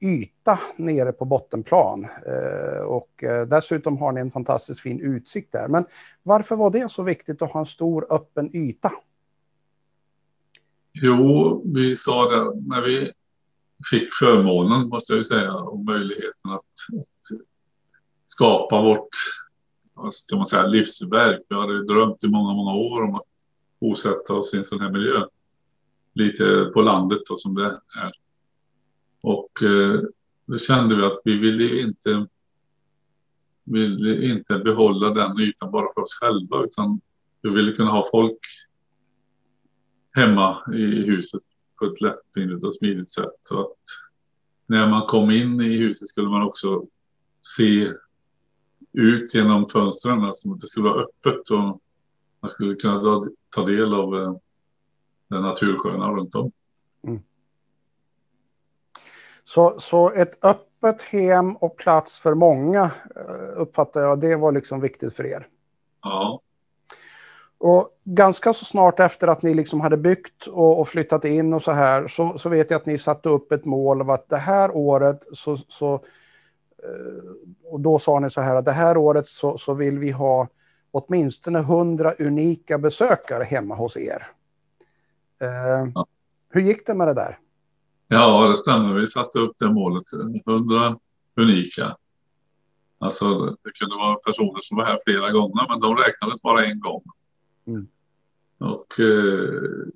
yta 0.00 0.58
nere 0.76 1.12
på 1.12 1.24
bottenplan. 1.24 2.04
Eh, 2.04 2.80
och 2.80 3.24
eh, 3.24 3.46
dessutom 3.46 3.98
har 3.98 4.12
ni 4.12 4.20
en 4.20 4.30
fantastiskt 4.30 4.80
fin 4.80 5.00
utsikt 5.00 5.52
där. 5.52 5.68
Men 5.68 5.84
varför 6.22 6.56
var 6.56 6.70
det 6.70 6.90
så 6.90 7.02
viktigt 7.02 7.42
att 7.42 7.52
ha 7.52 7.60
en 7.60 7.66
stor 7.66 8.06
öppen 8.10 8.56
yta? 8.56 8.92
Jo, 10.92 11.62
vi 11.74 11.96
sa 11.96 12.30
det 12.30 12.60
när 12.66 12.82
vi 12.82 13.12
fick 13.90 14.08
förmånen, 14.20 14.88
måste 14.88 15.12
jag 15.12 15.18
ju 15.18 15.24
säga, 15.24 15.54
och 15.54 15.84
möjligheten 15.84 16.50
att, 16.50 16.96
att 16.98 17.40
skapa 18.26 18.82
vårt 18.82 19.08
vad 19.94 20.14
ska 20.14 20.36
man 20.36 20.46
säga, 20.46 20.66
livsverk. 20.66 21.42
Vi 21.48 21.56
hade 21.56 21.84
drömt 21.84 22.24
i 22.24 22.28
många, 22.28 22.52
många 22.52 22.74
år 22.74 23.02
om 23.02 23.14
att 23.14 23.22
bosätta 23.80 24.34
oss 24.34 24.54
i 24.54 24.58
en 24.58 24.64
sån 24.64 24.80
här 24.80 24.90
miljö. 24.90 25.26
Lite 26.14 26.70
på 26.74 26.82
landet 26.82 27.18
då, 27.28 27.36
som 27.36 27.54
det 27.54 27.66
är. 27.66 28.12
Och 29.20 29.62
eh, 29.62 30.00
då 30.46 30.58
kände 30.58 30.96
vi 30.96 31.04
att 31.04 31.20
vi 31.24 31.38
ville 31.38 31.80
inte, 31.80 32.26
ville 33.64 34.24
inte 34.26 34.58
behålla 34.58 35.10
den 35.10 35.40
ytan 35.40 35.70
bara 35.70 35.88
för 35.94 36.00
oss 36.00 36.14
själva 36.14 36.64
utan 36.64 37.00
vi 37.42 37.50
ville 37.50 37.72
kunna 37.72 37.90
ha 37.90 38.04
folk 38.10 38.38
hemma 40.12 40.62
i 40.74 40.84
huset 40.84 41.42
på 41.78 41.84
ett 41.84 42.00
lättvindigt 42.00 42.64
och 42.64 42.74
smidigt 42.74 43.08
sätt. 43.08 43.40
så 43.44 43.60
att 43.60 43.76
när 44.66 44.88
man 44.88 45.06
kom 45.06 45.30
in 45.30 45.60
i 45.60 45.76
huset 45.76 46.08
skulle 46.08 46.28
man 46.28 46.42
också 46.42 46.86
se 47.42 47.92
ut 48.92 49.34
genom 49.34 49.68
fönstren, 49.68 50.24
alltså 50.24 50.52
att 50.52 50.60
det 50.60 50.66
skulle 50.66 50.88
vara 50.88 51.02
öppet 51.02 51.50
och 51.50 51.80
man 52.40 52.48
skulle 52.48 52.74
kunna 52.74 53.24
ta 53.50 53.66
del 53.66 53.94
av 53.94 54.16
eh, 54.16 54.36
den 55.28 55.42
natursköna 55.42 56.10
runt 56.10 56.34
om. 56.34 56.52
Så, 59.50 59.80
så 59.80 60.10
ett 60.10 60.44
öppet 60.44 61.02
hem 61.02 61.56
och 61.56 61.76
plats 61.76 62.18
för 62.18 62.34
många 62.34 62.90
eh, 63.16 63.60
uppfattar 63.60 64.00
jag, 64.00 64.20
det 64.20 64.36
var 64.36 64.52
liksom 64.52 64.80
viktigt 64.80 65.16
för 65.16 65.26
er. 65.26 65.46
Ja. 66.02 66.40
Och 67.58 67.88
ganska 68.04 68.52
så 68.52 68.64
snart 68.64 69.00
efter 69.00 69.28
att 69.28 69.42
ni 69.42 69.54
liksom 69.54 69.80
hade 69.80 69.96
byggt 69.96 70.46
och, 70.46 70.80
och, 70.80 70.88
flyttat 70.88 71.24
in 71.24 71.52
och 71.54 71.62
så 71.62 71.72
här, 71.72 72.08
så, 72.08 72.38
så 72.38 72.48
vet 72.48 72.70
jag 72.70 72.78
att 72.78 72.86
ni 72.86 72.98
satte 72.98 73.28
upp 73.28 73.52
ett 73.52 73.64
mål 73.64 74.00
av 74.00 74.10
att 74.10 74.28
det 74.28 74.36
här 74.36 74.76
året 74.76 75.26
så, 75.32 75.56
så 75.56 75.94
eh, 76.82 77.70
och 77.70 77.80
då 77.80 77.98
sa 77.98 78.20
ni 78.20 78.30
så 78.30 78.40
här 78.40 78.56
att 78.56 78.64
det 78.64 78.72
här 78.72 78.96
året 78.96 79.26
så, 79.26 79.58
så 79.58 79.74
vill 79.74 79.98
vi 79.98 80.10
ha 80.10 80.48
åtminstone 80.90 81.58
100 81.58 82.12
unika 82.18 82.78
besökare 82.78 83.44
hemma 83.44 83.74
hos 83.74 83.96
er. 83.96 84.26
Eh, 85.40 85.88
ja. 85.94 86.06
Hur 86.50 86.60
gick 86.60 86.86
det 86.86 86.94
med 86.94 87.08
det 87.08 87.14
där? 87.14 87.38
Ja, 88.12 88.48
det 88.48 88.56
stämmer. 88.56 88.94
Vi 88.94 89.06
satte 89.06 89.38
upp 89.38 89.52
det 89.58 89.70
målet. 89.70 90.02
100 90.46 90.98
unika. 91.36 91.96
Alltså, 92.98 93.56
det 93.62 93.70
kunde 93.74 93.96
vara 93.96 94.14
personer 94.14 94.58
som 94.60 94.76
var 94.76 94.84
här 94.84 94.98
flera 95.06 95.30
gånger, 95.30 95.66
men 95.68 95.80
de 95.80 95.96
räknades 95.96 96.42
bara 96.42 96.64
en 96.64 96.80
gång. 96.80 97.02
Mm. 97.66 97.88
Och, 98.58 99.00
eh, 99.00 99.88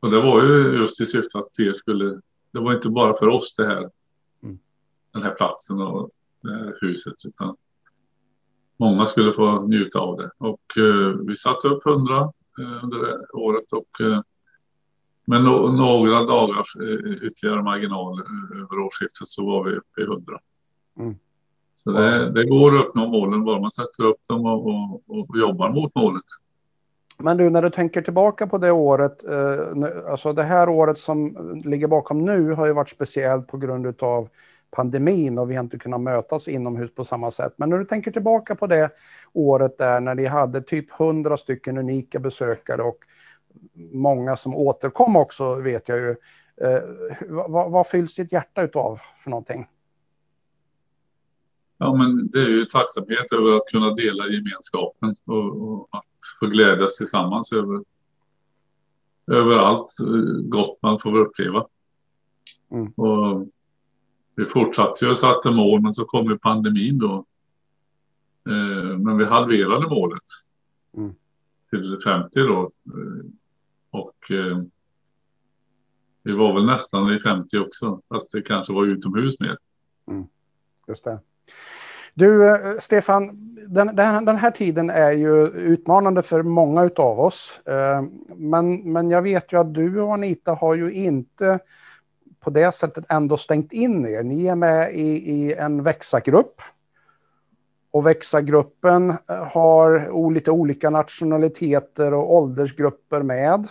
och 0.00 0.10
det 0.10 0.20
var 0.20 0.42
ju 0.42 0.78
just 0.78 1.00
i 1.00 1.06
syfte 1.06 1.38
att 1.38 1.54
fler 1.56 1.72
skulle... 1.72 2.20
Det 2.52 2.60
var 2.60 2.74
inte 2.74 2.90
bara 2.90 3.14
för 3.14 3.28
oss 3.28 3.56
det 3.56 3.66
här, 3.66 3.90
mm. 4.42 4.58
den 5.12 5.22
här 5.22 5.34
platsen 5.34 5.80
och 5.80 6.10
det 6.42 6.52
här 6.52 6.78
huset, 6.80 7.14
utan 7.24 7.56
många 8.76 9.06
skulle 9.06 9.32
få 9.32 9.62
njuta 9.62 9.98
av 9.98 10.16
det. 10.16 10.30
Och 10.38 10.78
eh, 10.78 11.08
vi 11.26 11.36
satte 11.36 11.68
upp 11.68 11.86
100 11.86 12.32
eh, 12.58 12.84
under 12.84 13.34
året 13.36 13.72
och 13.72 14.00
med 15.24 15.44
no 15.44 15.72
några 15.72 16.22
dagars 16.22 16.76
eh, 16.76 17.26
ytterligare 17.26 17.62
marginal 17.62 18.18
eh, 18.18 18.62
över 18.62 18.78
årsskiftet 18.78 19.28
så 19.28 19.46
var 19.46 19.64
vi 19.64 19.70
uppe 19.70 20.00
i 20.00 20.04
100. 20.04 20.38
Mm. 20.98 21.14
Så 21.72 21.90
det, 21.92 22.32
det, 22.32 22.44
går 22.44 22.74
att 22.74 22.86
uppnå 22.86 23.06
målen 23.06 23.44
bara 23.44 23.60
man 23.60 23.70
sätter 23.70 24.04
upp 24.04 24.28
dem 24.28 24.46
och, 24.46 24.66
och, 24.66 25.02
och, 25.06 25.38
jobbar 25.38 25.70
mot 25.70 25.94
målet. 25.94 26.24
Men 27.18 27.36
du, 27.36 27.50
när 27.50 27.62
du 27.62 27.70
tänker 27.70 28.02
tillbaka 28.02 28.46
på 28.46 28.58
det 28.58 28.70
året, 28.70 29.24
eh, 29.24 30.10
alltså 30.10 30.32
det 30.32 30.42
här 30.42 30.68
året 30.68 30.98
som 30.98 31.36
ligger 31.64 31.88
bakom 31.88 32.24
nu 32.24 32.52
har 32.52 32.66
ju 32.66 32.72
varit 32.72 32.88
speciellt 32.90 33.46
på 33.46 33.56
grund 33.56 34.02
av 34.02 34.28
pandemin 34.70 35.38
och 35.38 35.50
vi 35.50 35.54
har 35.54 35.62
inte 35.62 35.78
kunnat 35.78 36.00
mötas 36.00 36.48
inomhus 36.48 36.94
på 36.94 37.04
samma 37.04 37.30
sätt. 37.30 37.54
Men 37.56 37.70
när 37.70 37.78
du 37.78 37.84
tänker 37.84 38.10
tillbaka 38.10 38.54
på 38.54 38.66
det 38.66 38.90
året 39.32 39.78
där 39.78 40.00
när 40.00 40.14
ni 40.14 40.26
hade 40.26 40.62
typ 40.62 41.00
100 41.00 41.36
stycken 41.36 41.78
unika 41.78 42.18
besökare 42.18 42.82
och 42.82 42.98
många 43.92 44.36
som 44.36 44.54
återkom 44.54 45.16
också 45.16 45.54
vet 45.54 45.88
jag 45.88 45.98
ju. 45.98 46.16
Eh, 46.56 46.82
vad, 47.28 47.70
vad 47.70 47.86
fylls 47.86 48.14
ditt 48.14 48.32
hjärta 48.32 48.62
utav 48.62 49.00
för 49.16 49.30
någonting? 49.30 49.66
Ja, 51.78 51.94
men 51.94 52.30
det 52.30 52.38
är 52.38 52.48
ju 52.48 52.64
tacksamhet 52.64 53.32
över 53.32 53.52
att 53.52 53.66
kunna 53.70 53.94
dela 53.94 54.26
gemenskapen 54.26 55.16
och, 55.24 55.62
och 55.62 55.88
att 55.90 56.04
få 56.40 56.46
glädjas 56.46 56.96
tillsammans 56.96 57.52
över, 57.52 57.84
över 59.26 59.58
allt 59.58 59.90
eh, 60.00 60.42
gott 60.42 60.78
man 60.82 60.98
får 60.98 61.16
uppleva. 61.16 61.66
Mm. 62.70 62.92
Och 62.92 63.48
vi 64.34 64.46
fortsatte 64.46 65.04
ju 65.04 65.10
och 65.10 65.18
satte 65.18 65.50
mål, 65.50 65.80
men 65.80 65.94
så 65.94 66.04
kom 66.04 66.30
ju 66.30 66.38
pandemin 66.38 66.98
då. 66.98 67.24
Eh, 68.48 68.98
men 68.98 69.18
vi 69.18 69.24
halverade 69.24 69.88
målet 69.88 70.22
mm. 70.96 71.14
till 71.70 71.98
50 72.04 72.40
då. 72.40 72.70
Och 73.92 74.30
eh, 74.30 74.58
vi 76.22 76.32
var 76.32 76.54
väl 76.54 76.66
nästan 76.66 77.14
i 77.14 77.20
50 77.20 77.58
också, 77.58 78.00
fast 78.08 78.32
det 78.32 78.42
kanske 78.42 78.72
var 78.72 78.84
utomhus 78.84 79.40
mer. 79.40 79.56
Mm. 80.08 80.26
Just 80.88 81.04
det. 81.04 81.18
Du, 82.14 82.48
eh, 82.48 82.78
Stefan, 82.78 83.30
den, 83.68 83.96
den, 83.96 84.36
här 84.36 84.50
tiden 84.50 84.90
är 84.90 85.12
ju 85.12 85.46
utmanande 85.48 86.22
för 86.22 86.42
många 86.42 86.90
av 86.96 87.20
oss. 87.20 87.60
Eh, 87.66 88.02
men, 88.36 88.92
men 88.92 89.10
jag 89.10 89.22
vet 89.22 89.52
ju 89.52 89.60
att 89.60 89.74
du 89.74 90.00
och 90.00 90.14
Anita 90.14 90.52
har 90.52 90.74
ju 90.74 90.92
inte 90.92 91.58
på 92.40 92.50
det 92.50 92.74
sättet 92.74 93.04
ändå 93.08 93.36
stängt 93.36 93.72
in 93.72 94.06
er. 94.06 94.22
Ni 94.22 94.46
är 94.46 94.56
med 94.56 94.94
i, 94.94 95.32
i 95.32 95.54
en 95.54 95.82
växa-grupp. 95.82 96.62
Och 97.90 98.06
växa-gruppen 98.06 99.10
eh, 99.10 99.16
har 99.52 100.30
lite 100.34 100.50
olika 100.50 100.90
nationaliteter 100.90 102.14
och 102.14 102.34
åldersgrupper 102.34 103.22
med. 103.22 103.66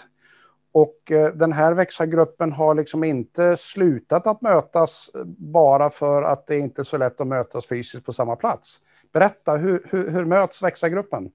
Och 0.71 1.11
eh, 1.11 1.33
den 1.33 1.51
här 1.51 1.73
växargruppen 1.73 2.51
har 2.51 2.75
liksom 2.75 3.03
inte 3.03 3.57
slutat 3.57 4.27
att 4.27 4.41
mötas 4.41 5.11
eh, 5.15 5.23
bara 5.37 5.89
för 5.89 6.21
att 6.21 6.47
det 6.47 6.57
inte 6.57 6.81
är 6.81 6.83
så 6.83 6.97
lätt 6.97 7.21
att 7.21 7.27
mötas 7.27 7.67
fysiskt 7.67 8.05
på 8.05 8.13
samma 8.13 8.35
plats. 8.35 8.81
Berätta, 9.13 9.55
hur, 9.57 9.87
hur, 9.89 10.09
hur 10.09 10.25
möts 10.25 10.63
växargruppen? 10.63 11.31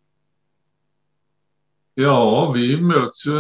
Ja, 1.95 2.53
vi 2.55 2.81
möts 2.81 3.27
ju 3.27 3.33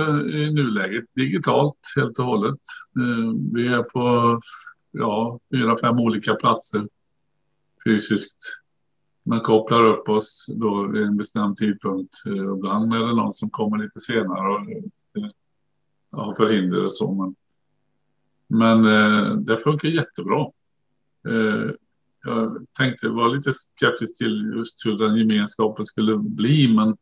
i 0.42 0.52
nuläget 0.52 1.04
digitalt 1.14 1.78
helt 1.96 2.18
och 2.18 2.24
hållet. 2.24 2.61
Eh, 2.96 3.35
vi 3.54 3.66
är 3.66 3.82
på 3.82 4.38
ja, 4.90 5.40
fyra, 5.52 5.76
fem 5.76 5.98
olika 5.98 6.35
platser 6.35 6.88
fysiskt. 7.85 8.38
Man 9.22 9.40
kopplar 9.40 9.85
upp 9.85 10.09
oss 10.09 10.46
då 10.48 10.87
vid 10.87 11.02
en 11.02 11.16
bestämd 11.16 11.56
tidpunkt. 11.56 12.14
Ibland 12.26 12.94
är 12.94 12.98
det 12.98 13.14
någon 13.14 13.32
som 13.32 13.50
kommer 13.50 13.78
lite 13.78 14.00
senare 14.00 14.54
och 14.54 14.61
har 16.12 16.35
förhinder 16.35 16.85
och 16.85 16.92
så. 16.92 17.12
Men, 17.12 17.35
men 18.47 18.85
eh, 18.85 19.37
det 19.37 19.57
funkar 19.57 19.88
jättebra. 19.88 20.47
Jag 22.25 22.66
tänkte 22.79 23.09
vara 23.09 23.29
lite 23.29 23.53
skeptisk 23.53 24.19
till 24.19 24.53
just 24.57 24.87
hur 24.87 24.99
den 24.99 25.16
gemenskapen 25.16 25.85
skulle 25.85 26.16
bli, 26.16 26.75
men 26.75 26.97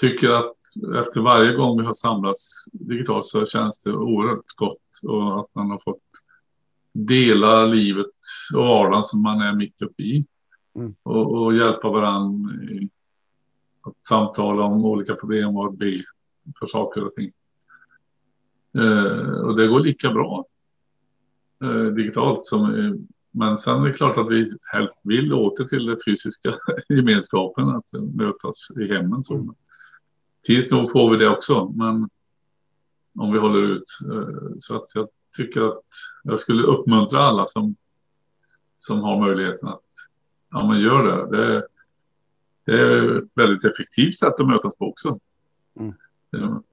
tycker 0.00 0.30
att 0.30 0.56
efter 1.00 1.20
varje 1.20 1.52
gång 1.52 1.80
vi 1.80 1.86
har 1.86 1.92
samlats 1.92 2.64
digitalt 2.72 3.24
så 3.24 3.46
känns 3.46 3.84
det 3.84 3.92
oerhört 3.92 4.56
gott 4.56 5.00
och 5.08 5.40
att 5.40 5.54
man 5.54 5.70
har 5.70 5.78
fått 5.84 6.02
dela 6.92 7.66
livet 7.66 8.06
och 8.54 8.66
vardagen 8.66 9.04
som 9.04 9.22
man 9.22 9.40
är 9.40 9.54
mitt 9.54 9.82
uppe 9.82 10.02
i. 10.02 10.26
Mm. 10.74 10.94
Och, 11.02 11.42
och, 11.42 11.56
hjälpa 11.56 11.90
varandra 11.90 12.52
att 13.82 14.04
samtala 14.04 14.62
om 14.62 14.84
olika 14.84 15.14
problem 15.14 15.56
och 15.56 15.74
be 15.74 16.02
för 16.58 16.66
saker 16.66 17.04
och 17.04 17.12
ting. 17.12 17.32
Eh, 18.78 19.40
och 19.40 19.56
det 19.56 19.66
går 19.66 19.80
lika 19.80 20.10
bra 20.10 20.44
eh, 21.62 21.92
digitalt 21.92 22.44
som 22.44 22.72
men 23.38 23.58
sen 23.58 23.82
är 23.82 23.86
det 23.86 23.92
klart 23.92 24.18
att 24.18 24.30
vi 24.30 24.52
helst 24.72 25.00
vill 25.02 25.32
åter 25.32 25.64
till 25.64 25.86
den 25.86 25.98
fysiska 26.04 26.54
gemenskapen, 26.88 27.68
att 27.68 27.92
mötas 28.14 28.70
i 28.80 28.94
hemmen. 28.94 29.22
Så. 29.22 29.34
Mm. 29.34 29.54
Tids 30.46 30.70
nog 30.70 30.92
får 30.92 31.10
vi 31.10 31.16
det 31.16 31.28
också, 31.28 31.72
men 31.76 32.08
om 33.18 33.32
vi 33.32 33.38
håller 33.38 33.62
ut. 33.62 33.84
Eh, 34.12 34.54
så 34.58 34.76
att 34.76 34.94
jag 34.94 35.08
tycker 35.36 35.60
att 35.60 35.82
jag 36.22 36.40
skulle 36.40 36.62
uppmuntra 36.62 37.20
alla 37.20 37.46
som, 37.46 37.76
som 38.74 39.00
har 39.00 39.20
möjligheten 39.20 39.68
att 39.68 39.84
ja, 40.50 40.68
men 40.68 40.80
gör 40.80 41.02
det. 41.02 41.36
det. 41.36 41.66
Det 42.64 42.80
är 42.80 43.18
ett 43.18 43.30
väldigt 43.34 43.64
effektivt 43.64 44.14
sätt 44.14 44.40
att 44.40 44.46
mötas 44.46 44.76
på 44.76 44.84
också. 44.84 45.18
Mm. 45.80 45.94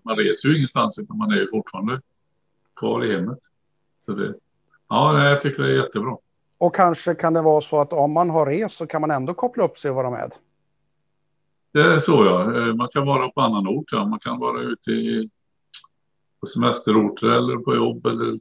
Man 0.03 0.17
reser 0.17 0.49
ju 0.49 0.55
ingenstans 0.55 0.99
utan 0.99 1.17
man 1.17 1.31
är 1.31 1.35
ju 1.35 1.47
fortfarande 1.47 2.01
kvar 2.75 3.05
i 3.05 3.13
hemmet. 3.13 3.39
Så 3.95 4.11
det, 4.11 4.33
ja, 4.89 5.29
jag 5.29 5.41
tycker 5.41 5.63
det 5.63 5.71
är 5.71 5.83
jättebra. 5.83 6.17
Och 6.57 6.75
kanske 6.75 7.15
kan 7.15 7.33
det 7.33 7.41
vara 7.41 7.61
så 7.61 7.81
att 7.81 7.93
om 7.93 8.11
man 8.11 8.29
har 8.29 8.45
rest 8.45 8.75
så 8.75 8.87
kan 8.87 9.01
man 9.01 9.11
ändå 9.11 9.33
koppla 9.33 9.63
upp 9.63 9.77
sig 9.77 9.91
och 9.91 9.95
vara 9.95 10.09
med? 10.09 10.31
Det 11.71 11.81
är 11.81 11.99
så 11.99 12.25
ja. 12.25 12.57
Eh, 12.57 12.75
man 12.75 12.87
kan 12.91 13.05
vara 13.05 13.29
på 13.29 13.41
annan 13.41 13.67
ort. 13.67 13.91
Ja. 13.91 14.07
Man 14.07 14.19
kan 14.19 14.39
vara 14.39 14.61
ute 14.61 14.91
i, 14.91 15.29
på 16.39 16.45
semesterorter 16.45 17.27
eller 17.27 17.57
på 17.57 17.75
jobb 17.75 18.05
eller 18.05 18.39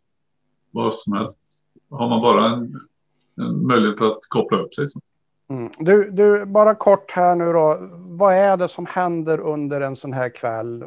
vad 0.71 0.95
som 0.95 1.13
helst. 1.13 1.69
Har 1.91 2.09
man 2.09 2.23
bara 2.23 2.47
en, 2.47 2.81
en 3.37 3.67
möjlighet 3.67 4.01
att 4.01 4.19
koppla 4.29 4.59
upp 4.59 4.75
sig. 4.75 4.87
Så. 4.87 5.01
Mm. 5.49 5.71
Du, 5.79 6.11
du, 6.11 6.47
bara 6.47 6.75
kort 6.75 7.11
här 7.11 7.35
nu 7.35 7.53
då. 7.53 7.79
Vad 7.93 8.35
är 8.35 8.57
det 8.57 8.69
som 8.69 8.87
händer 8.87 9.41
under 9.41 9.81
en 9.81 9.97
sån 9.97 10.13
här 10.13 10.29
kväll? 10.29 10.85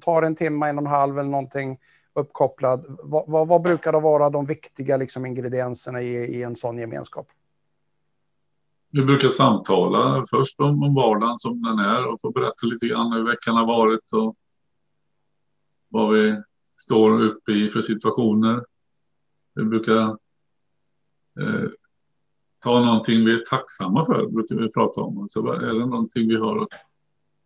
Tar 0.00 0.22
en 0.22 0.36
timme, 0.36 0.68
en 0.68 0.78
och 0.78 0.84
en 0.84 0.90
halv 0.90 1.18
eller 1.18 1.30
någonting 1.30 1.78
uppkopplad. 2.14 2.84
Vad, 3.02 3.24
vad, 3.30 3.48
vad 3.48 3.62
brukar 3.62 3.92
det 3.92 4.00
vara 4.00 4.30
de 4.30 4.46
viktiga 4.46 4.96
liksom, 4.96 5.26
ingredienserna 5.26 6.02
i, 6.02 6.14
i 6.14 6.42
en 6.42 6.56
sån 6.56 6.78
gemenskap? 6.78 7.26
Vi 8.90 9.04
brukar 9.04 9.28
samtala 9.28 10.24
först 10.30 10.60
om, 10.60 10.82
om 10.82 10.94
vardagen 10.94 11.38
som 11.38 11.62
den 11.62 11.78
är 11.78 12.12
och 12.12 12.20
få 12.20 12.30
berätta 12.30 12.66
lite 12.66 12.86
grann 12.86 13.12
hur 13.12 13.26
veckan 13.26 13.56
har 13.56 13.66
varit 13.66 14.12
och 14.12 14.36
vad 15.88 16.12
vi 16.12 16.42
står 16.76 17.22
uppe 17.22 17.52
i 17.52 17.68
för 17.70 17.80
situationer. 17.80 18.64
Vi 19.54 19.64
brukar 19.64 20.02
eh, 21.40 21.68
ta 22.58 22.80
någonting 22.80 23.24
vi 23.24 23.32
är 23.32 23.44
tacksamma 23.50 24.04
för, 24.04 24.26
brukar 24.26 24.54
vi 24.54 24.68
prata 24.68 25.00
om. 25.00 25.18
Alltså, 25.18 25.46
är 25.46 25.74
det 25.74 25.86
någonting 25.86 26.28
vi 26.28 26.36
har 26.36 26.62
att 26.62 26.68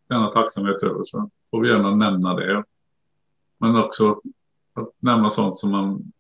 känna 0.09 0.27
tacksamhet 0.27 0.83
över 0.83 1.05
så 1.05 1.31
får 1.51 1.61
vi 1.61 1.69
gärna 1.69 1.97
nämna 1.97 2.35
det. 2.35 2.65
Men 3.59 3.77
också 3.77 4.21
att 4.75 4.91
nämna 4.99 5.31
sånt 5.31 5.59
som 5.59 5.71
man 5.71 6.13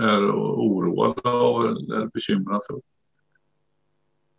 är 0.00 0.30
oroad 0.30 1.26
av 1.26 1.66
eller 1.66 2.06
bekymrad 2.06 2.62
för. 2.66 2.80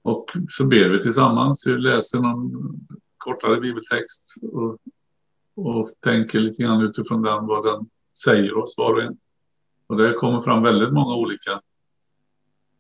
Och 0.02 0.32
så 0.50 0.66
ber 0.68 0.90
vi 0.90 1.02
tillsammans, 1.02 1.68
vi 1.68 1.78
läser 1.78 2.20
någon 2.20 2.52
kortare 3.18 3.62
bibeltext 3.62 4.44
och, 4.44 4.78
och 5.56 5.88
tänker 6.02 6.40
lite 6.40 6.64
grann 6.64 6.82
utifrån 6.82 7.22
den 7.22 7.46
vad 7.46 7.66
den 7.66 7.90
säger 8.16 8.58
oss 8.58 8.78
var 8.78 8.94
och 8.94 9.02
en. 9.02 9.18
Och 9.88 9.98
det 9.98 10.14
kommer 10.14 10.40
fram 10.40 10.64
väldigt 10.64 10.94
många 10.94 11.16
olika 11.16 11.62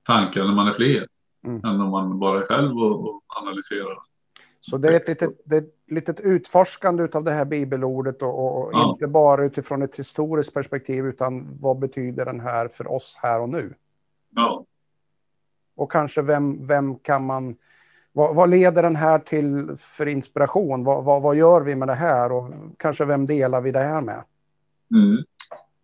tankar 0.05 0.45
när 0.45 0.53
man 0.53 0.67
är 0.67 0.73
fler 0.73 1.07
mm. 1.45 1.65
än 1.65 1.81
om 1.81 1.89
man 1.89 2.19
bara 2.19 2.39
är 2.39 2.43
själv 2.43 2.77
och, 2.77 3.09
och 3.09 3.21
analyserar. 3.41 3.97
Så 4.61 4.77
det 4.77 4.87
är 4.87 4.91
ett 4.91 5.07
litet, 5.07 5.29
det 5.45 5.55
är 5.55 5.61
ett 5.61 5.75
litet 5.87 6.19
utforskande 6.19 7.07
av 7.13 7.23
det 7.23 7.31
här 7.31 7.45
bibelordet 7.45 8.21
och, 8.21 8.57
och 8.57 8.69
ja. 8.73 8.89
inte 8.91 9.07
bara 9.07 9.45
utifrån 9.45 9.81
ett 9.81 9.99
historiskt 9.99 10.53
perspektiv 10.53 11.05
utan 11.05 11.57
vad 11.59 11.79
betyder 11.79 12.25
den 12.25 12.39
här 12.39 12.67
för 12.67 12.91
oss 12.91 13.19
här 13.21 13.41
och 13.41 13.49
nu? 13.49 13.73
Ja. 14.35 14.65
Och 15.75 15.91
kanske 15.91 16.21
vem, 16.21 16.67
vem 16.67 16.95
kan 16.95 17.25
man... 17.25 17.55
Vad, 18.11 18.35
vad 18.35 18.49
leder 18.49 18.83
den 18.83 18.95
här 18.95 19.19
till 19.19 19.75
för 19.77 20.05
inspiration? 20.05 20.83
Vad, 20.83 21.03
vad, 21.03 21.21
vad, 21.21 21.35
gör 21.35 21.61
vi 21.61 21.75
med 21.75 21.87
det 21.87 21.93
här? 21.93 22.31
Och 22.31 22.53
kanske 22.77 23.05
vem 23.05 23.25
delar 23.25 23.61
vi 23.61 23.71
det 23.71 23.79
här 23.79 24.01
med? 24.01 24.23
Mm. 24.91 25.23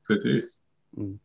Precis. 0.07 0.61
Mm. 0.97 1.19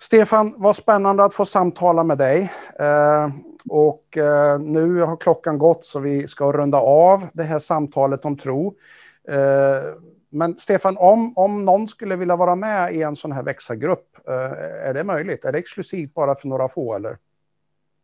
Stefan, 0.00 0.54
vad 0.56 0.76
spännande 0.76 1.24
att 1.24 1.34
få 1.34 1.44
samtala 1.44 2.04
med 2.04 2.18
dig. 2.18 2.52
Eh, 2.78 3.30
och 3.68 4.16
eh, 4.16 4.60
nu 4.60 5.00
har 5.00 5.16
klockan 5.16 5.58
gått 5.58 5.84
så 5.84 6.00
vi 6.00 6.26
ska 6.26 6.52
runda 6.52 6.78
av 6.78 7.28
det 7.32 7.42
här 7.42 7.58
samtalet 7.58 8.24
om 8.24 8.36
tro. 8.36 8.76
Eh, 9.28 9.36
men 10.30 10.58
Stefan, 10.58 10.96
om, 10.98 11.38
om 11.38 11.64
någon 11.64 11.88
skulle 11.88 12.16
vilja 12.16 12.36
vara 12.36 12.56
med 12.56 12.94
i 12.94 13.02
en 13.02 13.16
sån 13.16 13.32
här 13.32 13.42
växargrupp, 13.42 14.04
är 14.84 14.94
det 14.94 15.04
möjligt? 15.04 15.44
Är 15.44 15.52
det 15.52 15.58
exklusivt 15.58 16.14
bara 16.14 16.34
för 16.34 16.48
några 16.48 16.68
få 16.68 16.94
eller? 16.94 17.18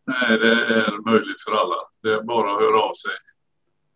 Nej, 0.06 0.38
det 0.38 0.52
är 0.52 1.10
möjligt 1.10 1.40
för 1.44 1.52
alla. 1.52 1.76
Det 2.02 2.12
är 2.12 2.22
bara 2.22 2.52
att 2.52 2.60
höra 2.60 2.82
av 2.82 2.92
sig 2.92 3.12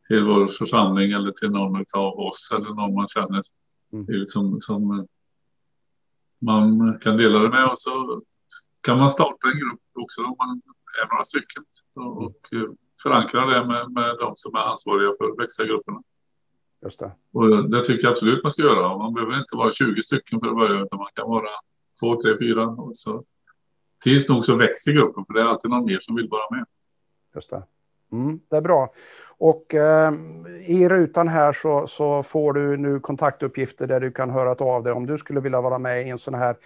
till 0.09 0.25
vår 0.25 0.47
församling 0.47 1.13
eller 1.13 1.33
till 1.33 1.51
någon 1.51 1.85
av 1.95 2.19
oss 2.19 2.53
eller 2.57 2.75
någon 2.75 2.95
man 2.95 3.09
känner 3.09 3.43
mm. 3.93 4.25
som, 4.27 4.61
som 4.61 5.07
man 6.39 6.99
kan 6.99 7.17
dela 7.17 7.39
det 7.39 7.51
med 7.51 7.69
och 7.71 7.79
så 7.79 8.23
kan 8.81 8.99
man 8.99 9.11
starta 9.11 9.49
en 9.49 9.61
grupp 9.61 9.81
också 9.95 10.23
om 10.23 10.37
man 10.39 10.63
är 11.03 11.09
några 11.09 11.25
stycken 11.25 11.65
och, 11.95 12.23
och 12.23 12.37
förankra 13.03 13.47
det 13.47 13.67
med, 13.67 13.91
med 13.91 14.17
de 14.21 14.33
som 14.37 14.55
är 14.55 14.61
ansvariga 14.61 15.13
för 15.19 15.37
växargrupperna. 15.37 16.03
Just 16.83 16.99
det. 16.99 17.13
Och 17.33 17.71
det 17.71 17.85
tycker 17.85 18.05
jag 18.05 18.11
absolut 18.11 18.43
man 18.43 18.53
ska 18.53 18.63
göra. 18.63 18.99
Man 18.99 19.15
behöver 19.15 19.39
inte 19.39 19.57
vara 19.57 19.73
20 19.73 20.03
stycken 20.03 20.41
för 20.41 20.49
att 20.49 20.57
börja 20.57 20.83
utan 20.83 20.99
man 20.99 21.09
kan 21.15 21.29
vara 21.29 21.49
två, 22.01 22.21
tre, 22.21 22.39
fyra. 22.39 22.67
Och 22.67 22.97
så. 22.97 23.25
Tids 24.05 24.29
nog 24.29 24.45
så 24.45 24.57
växer 24.57 24.93
gruppen 24.93 25.25
för 25.27 25.35
det 25.35 25.41
är 25.41 25.45
alltid 25.45 25.71
någon 25.71 25.85
mer 25.85 25.99
som 26.01 26.17
vill 26.17 26.29
vara 26.29 26.57
med. 26.57 26.67
Just 27.35 27.51
det. 27.51 27.63
Mm, 28.13 28.41
det 28.51 28.57
är 28.57 28.61
bra. 28.61 28.93
Och 29.39 29.75
eh, 29.75 30.13
i 30.67 30.89
rutan 30.89 31.29
här 31.29 31.53
så, 31.53 31.87
så, 31.87 32.23
får 32.23 32.53
du 32.53 32.77
nu 32.77 33.01
kontaktuppgifter 33.01 33.87
där 33.87 34.01
du 34.01 34.11
kan 34.11 34.31
höra 34.31 34.65
av 34.65 34.83
dig 34.83 34.93
om 34.93 35.07
du 35.07 35.19
skulle 35.19 35.41
vilja 35.41 35.61
vara 35.61 35.79
med 35.79 36.07
i 36.07 36.11
en 36.11 36.19
sån 36.19 36.35
här 36.35 36.57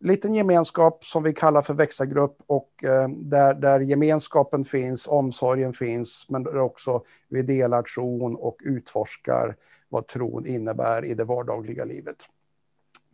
liten 0.00 0.34
gemenskap 0.34 1.04
som 1.04 1.22
vi 1.22 1.32
kallar 1.32 1.62
för 1.62 1.74
växargrupp 1.74 2.36
och 2.46 2.84
eh, 2.84 3.08
där, 3.08 3.54
där 3.54 3.80
gemenskapen 3.80 4.64
finns, 4.64 5.06
omsorgen 5.06 5.72
finns, 5.72 6.26
men 6.28 6.42
där 6.42 6.58
också 6.58 7.04
vi 7.28 7.42
delar 7.42 7.82
tron 7.82 8.36
och 8.36 8.56
utforskar 8.64 9.56
vad 9.88 10.06
tron 10.06 10.46
innebär 10.46 11.04
i 11.04 11.14
det 11.14 11.24
vardagliga 11.24 11.84
livet. 11.84 12.16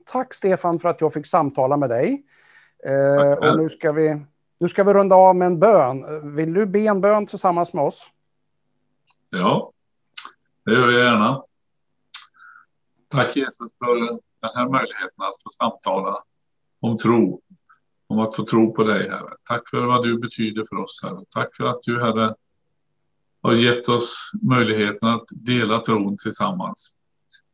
Tack 0.04 0.34
Stefan 0.34 0.78
för 0.78 0.88
att 0.88 1.00
jag 1.00 1.12
fick 1.12 1.26
samtala 1.26 1.76
med 1.76 1.90
dig. 1.90 2.22
Eh, 2.84 3.32
och 3.32 3.56
nu 3.56 3.68
ska, 3.68 3.92
vi, 3.92 4.20
nu 4.62 4.68
ska 4.68 4.84
vi 4.84 4.92
runda 4.92 5.16
av 5.16 5.36
med 5.36 5.46
en 5.46 5.58
bön. 5.58 6.34
Vill 6.34 6.54
du 6.54 6.66
be 6.66 6.78
en 6.78 7.00
bön 7.00 7.26
tillsammans 7.26 7.72
med 7.72 7.84
oss? 7.84 8.10
Ja, 9.30 9.72
det 10.64 10.72
gör 10.72 10.88
jag 10.88 11.04
gärna. 11.04 11.42
Tack 13.08 13.36
Jesus 13.36 13.72
för 13.78 13.96
den 14.40 14.50
här 14.54 14.68
möjligheten 14.68 15.22
att 15.22 15.42
få 15.42 15.48
samtala 15.48 16.24
om 16.80 16.96
tro. 16.96 17.40
Om 18.06 18.18
att 18.18 18.36
få 18.36 18.44
tro 18.44 18.74
på 18.74 18.84
dig, 18.84 19.08
Herre. 19.08 19.34
Tack 19.44 19.70
för 19.70 19.86
vad 19.86 20.02
du 20.02 20.18
betyder 20.18 20.64
för 20.68 20.76
oss, 20.76 21.00
Herre. 21.04 21.24
Tack 21.30 21.56
för 21.56 21.64
att 21.64 21.82
du, 21.82 22.00
Herre, 22.00 22.34
har 23.42 23.52
gett 23.52 23.88
oss 23.88 24.30
möjligheten 24.42 25.08
att 25.08 25.24
dela 25.30 25.78
tron 25.78 26.18
tillsammans. 26.18 26.96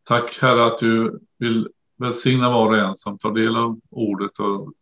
Tack, 0.05 0.38
Herre, 0.40 0.66
att 0.66 0.79
du 0.79 1.21
vill 1.38 1.68
välsigna 1.97 2.51
var 2.51 2.66
och 2.66 2.79
en 2.79 2.97
som 2.97 3.18
tar 3.18 3.33
del 3.33 3.57
av 3.57 3.81
ordet 3.90 4.38
och, 4.38 4.73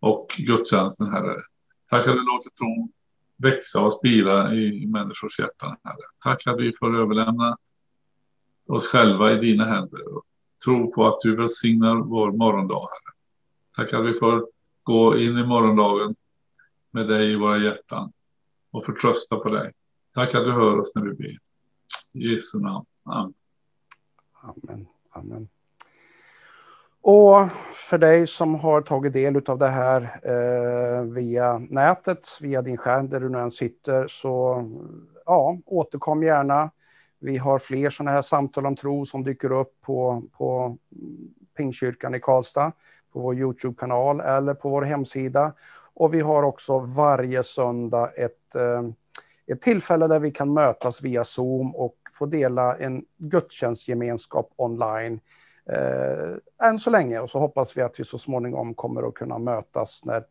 och 0.00 0.28
gudstjänsten, 0.38 1.12
Herre. 1.12 1.36
Tack 1.90 2.06
att 2.06 2.14
du 2.14 2.26
låter 2.26 2.50
tron 2.50 2.92
växa 3.36 3.84
och 3.84 3.94
spira 3.94 4.54
i, 4.54 4.86
människors 4.86 5.40
hjärtan, 5.40 5.76
Herre. 5.84 6.04
Tack 6.24 6.46
att 6.46 6.60
vi 6.60 6.72
får 6.72 7.00
överlämna 7.00 7.56
oss 8.66 8.88
själva 8.88 9.32
i 9.32 9.36
dina 9.40 9.64
händer 9.64 10.16
och 10.16 10.24
tro 10.64 10.92
på 10.92 11.06
att 11.06 11.20
du 11.20 11.36
välsignar 11.36 11.96
vår 11.96 12.32
morgondag, 12.32 12.80
Herre. 12.80 13.14
Tack 13.76 13.92
att 13.92 14.06
vi 14.06 14.14
får 14.14 14.48
gå 14.82 15.18
in 15.18 15.38
i 15.38 15.46
morgondagen 15.46 16.14
med 16.90 17.08
dig 17.08 17.32
i 17.32 17.36
våra 17.36 17.58
hjärtan 17.58 18.12
och 18.70 18.84
förtrösta 18.84 19.36
på 19.36 19.48
dig. 19.48 19.72
Tack 20.14 20.34
att 20.34 20.44
du 20.44 20.52
hör 20.52 20.78
oss 20.78 20.94
när 20.94 21.02
vi 21.02 21.14
ber. 21.14 21.36
I 22.12 22.32
Jesu 22.32 22.58
namn. 22.58 22.86
Amen. 23.04 23.34
Amen. 24.42 24.86
Amen. 25.10 25.48
Och 27.02 27.48
för 27.74 27.98
dig 27.98 28.26
som 28.26 28.54
har 28.54 28.80
tagit 28.80 29.12
del 29.12 29.42
av 29.46 29.58
det 29.58 29.68
här 29.68 30.20
eh, 30.22 31.02
via 31.02 31.58
nätet, 31.58 32.26
via 32.40 32.62
din 32.62 32.76
skärm 32.76 33.08
där 33.08 33.20
du 33.20 33.28
nu 33.28 33.38
än 33.38 33.50
sitter, 33.50 34.06
så 34.06 34.64
ja, 35.26 35.58
återkom 35.66 36.22
gärna. 36.22 36.70
Vi 37.20 37.36
har 37.36 37.58
fler 37.58 37.90
sådana 37.90 38.10
här 38.10 38.22
samtal 38.22 38.66
om 38.66 38.76
tro 38.76 39.04
som 39.04 39.24
dyker 39.24 39.52
upp 39.52 39.80
på, 39.80 40.22
på 40.32 40.76
Pingkyrkan 41.56 42.14
i 42.14 42.20
Karlstad 42.20 42.72
på 43.12 43.20
vår 43.20 43.34
Youtube-kanal 43.34 44.20
eller 44.20 44.54
på 44.54 44.68
vår 44.68 44.82
hemsida. 44.82 45.52
Och 45.94 46.14
vi 46.14 46.20
har 46.20 46.42
också 46.42 46.78
varje 46.78 47.42
söndag 47.42 48.10
ett, 48.16 48.54
eh, 48.54 48.82
ett 49.46 49.62
tillfälle 49.62 50.06
där 50.06 50.20
vi 50.20 50.30
kan 50.30 50.52
mötas 50.52 51.02
via 51.02 51.24
Zoom 51.24 51.74
och 51.76 51.96
få 52.12 52.26
dela 52.26 52.76
en 52.76 53.04
gudstjänstgemenskap 53.18 54.52
online. 54.56 55.20
Eh, 55.72 56.68
än 56.68 56.78
så 56.78 56.90
länge 56.90 57.20
och 57.20 57.30
så 57.30 57.38
hoppas 57.38 57.76
vi 57.76 57.82
att 57.82 58.00
vi 58.00 58.04
så 58.04 58.18
småningom 58.18 58.74
kommer 58.74 59.08
att 59.08 59.14
kunna 59.14 59.38
mötas 59.38 60.04
när, 60.04 60.24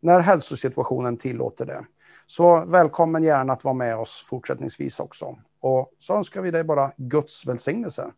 när 0.00 0.20
hälsosituationen 0.20 1.16
tillåter 1.16 1.66
det. 1.66 1.84
Så 2.26 2.64
välkommen 2.64 3.22
gärna 3.22 3.52
att 3.52 3.64
vara 3.64 3.74
med 3.74 3.96
oss 3.96 4.26
fortsättningsvis 4.28 5.00
också. 5.00 5.38
Och 5.60 5.92
så 5.98 6.14
önskar 6.14 6.40
vi 6.40 6.50
dig 6.50 6.64
bara 6.64 6.92
Guds 6.96 7.46
välsignelse. 7.46 8.12